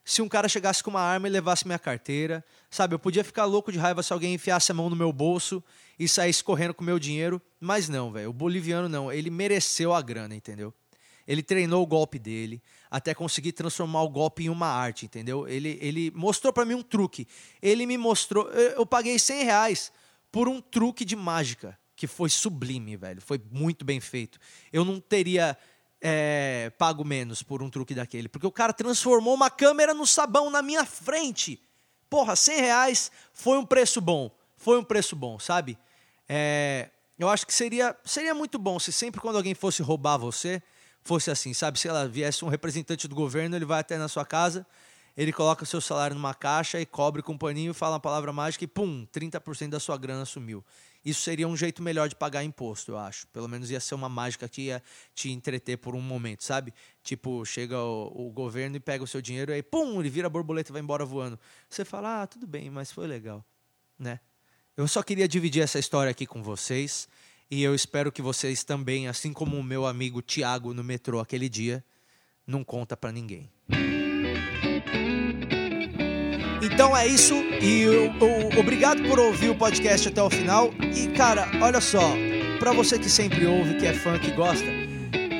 se 0.04 0.22
um 0.22 0.28
cara 0.28 0.48
chegasse 0.48 0.84
com 0.84 0.90
uma 0.90 1.00
arma 1.00 1.26
e 1.26 1.30
levasse 1.30 1.66
minha 1.66 1.80
carteira, 1.80 2.44
sabe? 2.70 2.94
Eu 2.94 2.98
podia 3.00 3.24
ficar 3.24 3.44
louco 3.44 3.72
de 3.72 3.78
raiva 3.78 4.04
se 4.04 4.12
alguém 4.12 4.34
enfiasse 4.34 4.70
a 4.70 4.74
mão 4.74 4.88
no 4.88 4.94
meu 4.94 5.12
bolso 5.12 5.62
e 5.98 6.06
saísse 6.06 6.44
correndo 6.44 6.74
com 6.74 6.84
meu 6.84 6.96
dinheiro, 6.96 7.42
mas 7.58 7.88
não, 7.88 8.12
velho. 8.12 8.30
O 8.30 8.32
boliviano 8.32 8.88
não, 8.88 9.12
ele 9.12 9.30
mereceu 9.30 9.92
a 9.92 10.00
grana, 10.00 10.36
entendeu? 10.36 10.72
Ele 11.26 11.42
treinou 11.42 11.82
o 11.82 11.86
golpe 11.86 12.20
dele 12.20 12.62
até 12.88 13.12
conseguir 13.12 13.50
transformar 13.50 14.02
o 14.02 14.08
golpe 14.08 14.44
em 14.44 14.48
uma 14.48 14.68
arte, 14.68 15.06
entendeu? 15.06 15.48
Ele, 15.48 15.76
ele 15.82 16.12
mostrou 16.12 16.52
para 16.52 16.64
mim 16.64 16.74
um 16.74 16.82
truque. 16.84 17.26
Ele 17.60 17.84
me 17.84 17.98
mostrou. 17.98 18.48
Eu, 18.50 18.76
eu 18.76 18.86
paguei 18.86 19.18
100 19.18 19.42
reais 19.42 19.92
por 20.30 20.48
um 20.48 20.60
truque 20.60 21.04
de 21.04 21.16
mágica 21.16 21.76
que 21.96 22.06
foi 22.06 22.28
sublime, 22.28 22.96
velho. 22.96 23.22
Foi 23.22 23.40
muito 23.50 23.84
bem 23.84 23.98
feito. 24.00 24.38
Eu 24.70 24.84
não 24.84 25.00
teria 25.00 25.56
é, 26.00 26.70
pago 26.78 27.04
menos 27.04 27.42
por 27.42 27.62
um 27.62 27.70
truque 27.70 27.94
daquele, 27.94 28.28
porque 28.28 28.46
o 28.46 28.52
cara 28.52 28.72
transformou 28.72 29.34
uma 29.34 29.50
câmera 29.50 29.94
no 29.94 30.06
sabão 30.06 30.50
na 30.50 30.60
minha 30.60 30.84
frente. 30.84 31.60
Porra, 32.08 32.36
100 32.36 32.60
reais 32.60 33.10
foi 33.32 33.58
um 33.58 33.64
preço 33.64 34.00
bom. 34.00 34.30
Foi 34.56 34.78
um 34.78 34.84
preço 34.84 35.16
bom, 35.16 35.38
sabe? 35.38 35.78
É, 36.28 36.90
eu 37.18 37.28
acho 37.28 37.46
que 37.46 37.54
seria, 37.54 37.96
seria 38.04 38.34
muito 38.34 38.58
bom 38.58 38.78
se 38.78 38.92
sempre 38.92 39.20
quando 39.20 39.36
alguém 39.36 39.54
fosse 39.54 39.82
roubar 39.82 40.18
você, 40.18 40.62
fosse 41.02 41.30
assim, 41.30 41.54
sabe? 41.54 41.78
Se 41.78 41.88
ela 41.88 42.06
viesse 42.06 42.44
um 42.44 42.48
representante 42.48 43.08
do 43.08 43.14
governo, 43.14 43.56
ele 43.56 43.64
vai 43.64 43.80
até 43.80 43.96
na 43.96 44.08
sua 44.08 44.24
casa, 44.24 44.66
ele 45.16 45.32
coloca 45.32 45.64
o 45.64 45.66
seu 45.66 45.80
salário 45.80 46.14
numa 46.14 46.34
caixa 46.34 46.78
e 46.78 46.84
cobre 46.84 47.22
com 47.22 47.32
um 47.32 47.38
paninho, 47.38 47.72
fala 47.72 47.94
uma 47.94 48.00
palavra 48.00 48.32
mágica 48.32 48.64
e 48.64 48.66
pum, 48.66 49.06
30% 49.06 49.70
da 49.70 49.80
sua 49.80 49.96
grana 49.96 50.26
sumiu. 50.26 50.62
Isso 51.02 51.22
seria 51.22 51.48
um 51.48 51.56
jeito 51.56 51.82
melhor 51.82 52.08
de 52.08 52.16
pagar 52.16 52.44
imposto, 52.44 52.90
eu 52.92 52.98
acho. 52.98 53.26
Pelo 53.28 53.48
menos 53.48 53.70
ia 53.70 53.80
ser 53.80 53.94
uma 53.94 54.08
mágica 54.08 54.48
que 54.48 54.62
ia 54.62 54.82
te 55.14 55.30
entreter 55.30 55.78
por 55.78 55.94
um 55.94 56.00
momento, 56.00 56.44
sabe? 56.44 56.74
Tipo, 57.02 57.44
chega 57.44 57.78
o, 57.78 58.26
o 58.26 58.30
governo 58.30 58.76
e 58.76 58.80
pega 58.80 59.04
o 59.04 59.06
seu 59.06 59.22
dinheiro 59.22 59.52
e 59.52 59.54
aí, 59.54 59.62
pum, 59.62 60.00
ele 60.00 60.10
vira 60.10 60.28
borboleta 60.28 60.70
e 60.70 60.74
vai 60.74 60.82
embora 60.82 61.04
voando. 61.04 61.38
Você 61.70 61.84
fala, 61.84 62.22
ah, 62.22 62.26
tudo 62.26 62.46
bem, 62.46 62.68
mas 62.68 62.90
foi 62.90 63.06
legal, 63.06 63.44
né? 63.98 64.20
Eu 64.76 64.86
só 64.86 65.02
queria 65.02 65.26
dividir 65.26 65.62
essa 65.62 65.78
história 65.78 66.10
aqui 66.10 66.26
com 66.26 66.42
vocês 66.42 67.08
e 67.50 67.62
eu 67.62 67.74
espero 67.74 68.12
que 68.12 68.20
vocês 68.20 68.64
também, 68.64 69.08
assim 69.08 69.32
como 69.32 69.56
o 69.56 69.62
meu 69.62 69.86
amigo 69.86 70.20
Tiago 70.20 70.74
no 70.74 70.84
metrô 70.84 71.20
aquele 71.20 71.48
dia, 71.48 71.82
não 72.46 72.62
conta 72.62 72.96
para 72.96 73.12
ninguém. 73.12 73.50
Então 76.66 76.96
é 76.96 77.06
isso. 77.06 77.34
E 77.60 77.82
eu, 77.82 78.12
eu, 78.20 78.60
obrigado 78.60 79.02
por 79.08 79.18
ouvir 79.20 79.50
o 79.50 79.54
podcast 79.54 80.08
até 80.08 80.20
o 80.20 80.28
final. 80.28 80.72
E, 80.94 81.06
cara, 81.08 81.48
olha 81.62 81.80
só. 81.80 82.12
Pra 82.58 82.72
você 82.72 82.98
que 82.98 83.08
sempre 83.08 83.46
ouve, 83.46 83.74
que 83.74 83.86
é 83.86 83.92
fã, 83.92 84.18
que 84.18 84.30
gosta, 84.32 84.64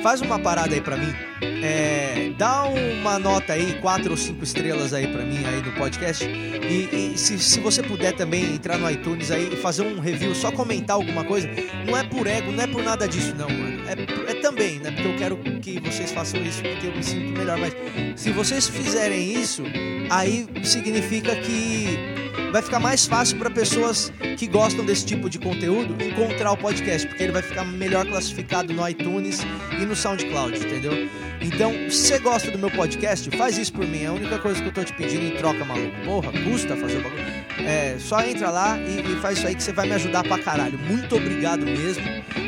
faz 0.07 0.21
uma 0.21 0.39
parada 0.39 0.73
aí 0.73 0.79
pra 0.79 0.95
mim. 0.95 1.13
É, 1.61 2.31
dá 2.37 2.63
uma 2.63 3.19
nota 3.19 3.51
aí, 3.51 3.73
quatro 3.81 4.11
ou 4.11 4.15
cinco 4.15 4.41
estrelas 4.41 4.93
aí 4.93 5.05
pra 5.05 5.25
mim 5.25 5.43
aí 5.45 5.61
no 5.61 5.73
podcast. 5.73 6.23
E, 6.23 7.11
e 7.13 7.17
se, 7.17 7.37
se, 7.37 7.59
você 7.59 7.83
puder 7.83 8.13
também 8.13 8.53
entrar 8.55 8.77
no 8.77 8.89
iTunes 8.89 9.31
aí 9.31 9.49
e 9.51 9.57
fazer 9.57 9.81
um 9.81 9.99
review, 9.99 10.33
só 10.33 10.49
comentar 10.49 10.95
alguma 10.95 11.25
coisa, 11.25 11.49
não 11.85 11.97
é 11.97 12.05
por 12.05 12.25
ego, 12.25 12.53
não 12.53 12.63
é 12.63 12.67
por 12.67 12.81
nada 12.81 13.05
disso, 13.05 13.35
não, 13.35 13.49
mano. 13.49 13.81
É, 13.85 14.31
é 14.31 14.35
também, 14.35 14.79
né? 14.79 14.91
Porque 14.91 15.07
eu 15.09 15.15
quero 15.17 15.37
que 15.59 15.77
vocês 15.81 16.09
façam 16.09 16.41
isso 16.41 16.61
porque 16.61 16.87
eu 16.87 16.95
me 16.95 17.03
sinto 17.03 17.37
melhor. 17.37 17.57
Mas 17.57 17.75
se 18.15 18.31
vocês 18.31 18.69
fizerem 18.69 19.33
isso, 19.33 19.63
aí 20.09 20.47
significa 20.63 21.35
que 21.35 22.16
vai 22.51 22.61
ficar 22.61 22.79
mais 22.79 23.05
fácil 23.05 23.37
para 23.37 23.49
pessoas 23.49 24.11
que 24.37 24.47
gostam 24.47 24.85
desse 24.85 25.05
tipo 25.05 25.29
de 25.29 25.39
conteúdo 25.39 26.01
encontrar 26.03 26.51
o 26.51 26.57
podcast, 26.57 27.07
porque 27.07 27.23
ele 27.23 27.31
vai 27.31 27.41
ficar 27.41 27.63
melhor 27.65 28.05
classificado 28.05 28.73
no 28.73 28.87
iTunes 28.87 29.39
e 29.79 29.85
no 29.85 29.95
SoundCloud, 29.95 30.57
entendeu? 30.57 30.93
Então, 31.41 31.71
se 31.89 32.07
você 32.07 32.19
gosta 32.19 32.51
do 32.51 32.57
meu 32.57 32.71
podcast, 32.71 33.29
faz 33.37 33.57
isso 33.57 33.73
por 33.73 33.85
mim. 33.85 34.03
É 34.03 34.07
a 34.07 34.13
única 34.13 34.39
coisa 34.39 34.61
que 34.61 34.67
eu 34.67 34.73
tô 34.73 34.83
te 34.83 34.93
pedindo 34.93 35.23
em 35.25 35.37
troca, 35.37 35.63
maluco. 35.63 35.95
Porra, 36.03 36.31
custa 36.43 36.75
fazer 36.75 36.97
o 36.97 37.03
bagulho. 37.03 37.23
É, 37.65 37.97
só 37.99 38.21
entra 38.21 38.49
lá 38.49 38.77
e, 38.79 39.01
e 39.01 39.15
faz 39.21 39.37
isso 39.37 39.47
aí 39.47 39.55
que 39.55 39.63
você 39.63 39.71
vai 39.71 39.87
me 39.87 39.93
ajudar 39.93 40.23
pra 40.23 40.39
caralho. 40.39 40.77
Muito 40.79 41.15
obrigado 41.15 41.65
mesmo 41.65 42.03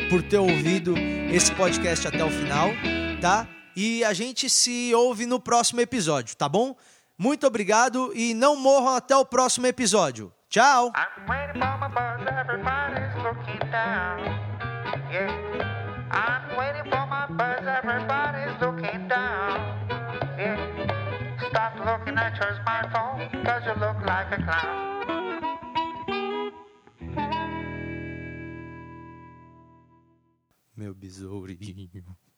por 0.10 0.24
ter 0.24 0.38
ouvido 0.38 0.96
esse 1.32 1.52
podcast 1.52 2.08
até 2.08 2.24
o 2.24 2.30
final, 2.30 2.72
tá? 3.22 3.48
E 3.76 4.04
a 4.04 4.14
gente 4.14 4.50
se 4.50 4.94
ouve 4.94 5.26
no 5.26 5.40
próximo 5.40 5.80
episódio, 5.80 6.36
tá 6.36 6.50
bom? 6.50 6.76
Muito 7.22 7.46
obrigado 7.46 8.14
e 8.16 8.34
não 8.34 8.56
morram 8.56 8.96
até 8.96 9.14
o 9.14 9.26
próximo 9.26 9.68
episódio. 9.68 10.32
Tchau! 10.48 10.94
Meu 30.74 30.96
besourinho. 30.96 32.29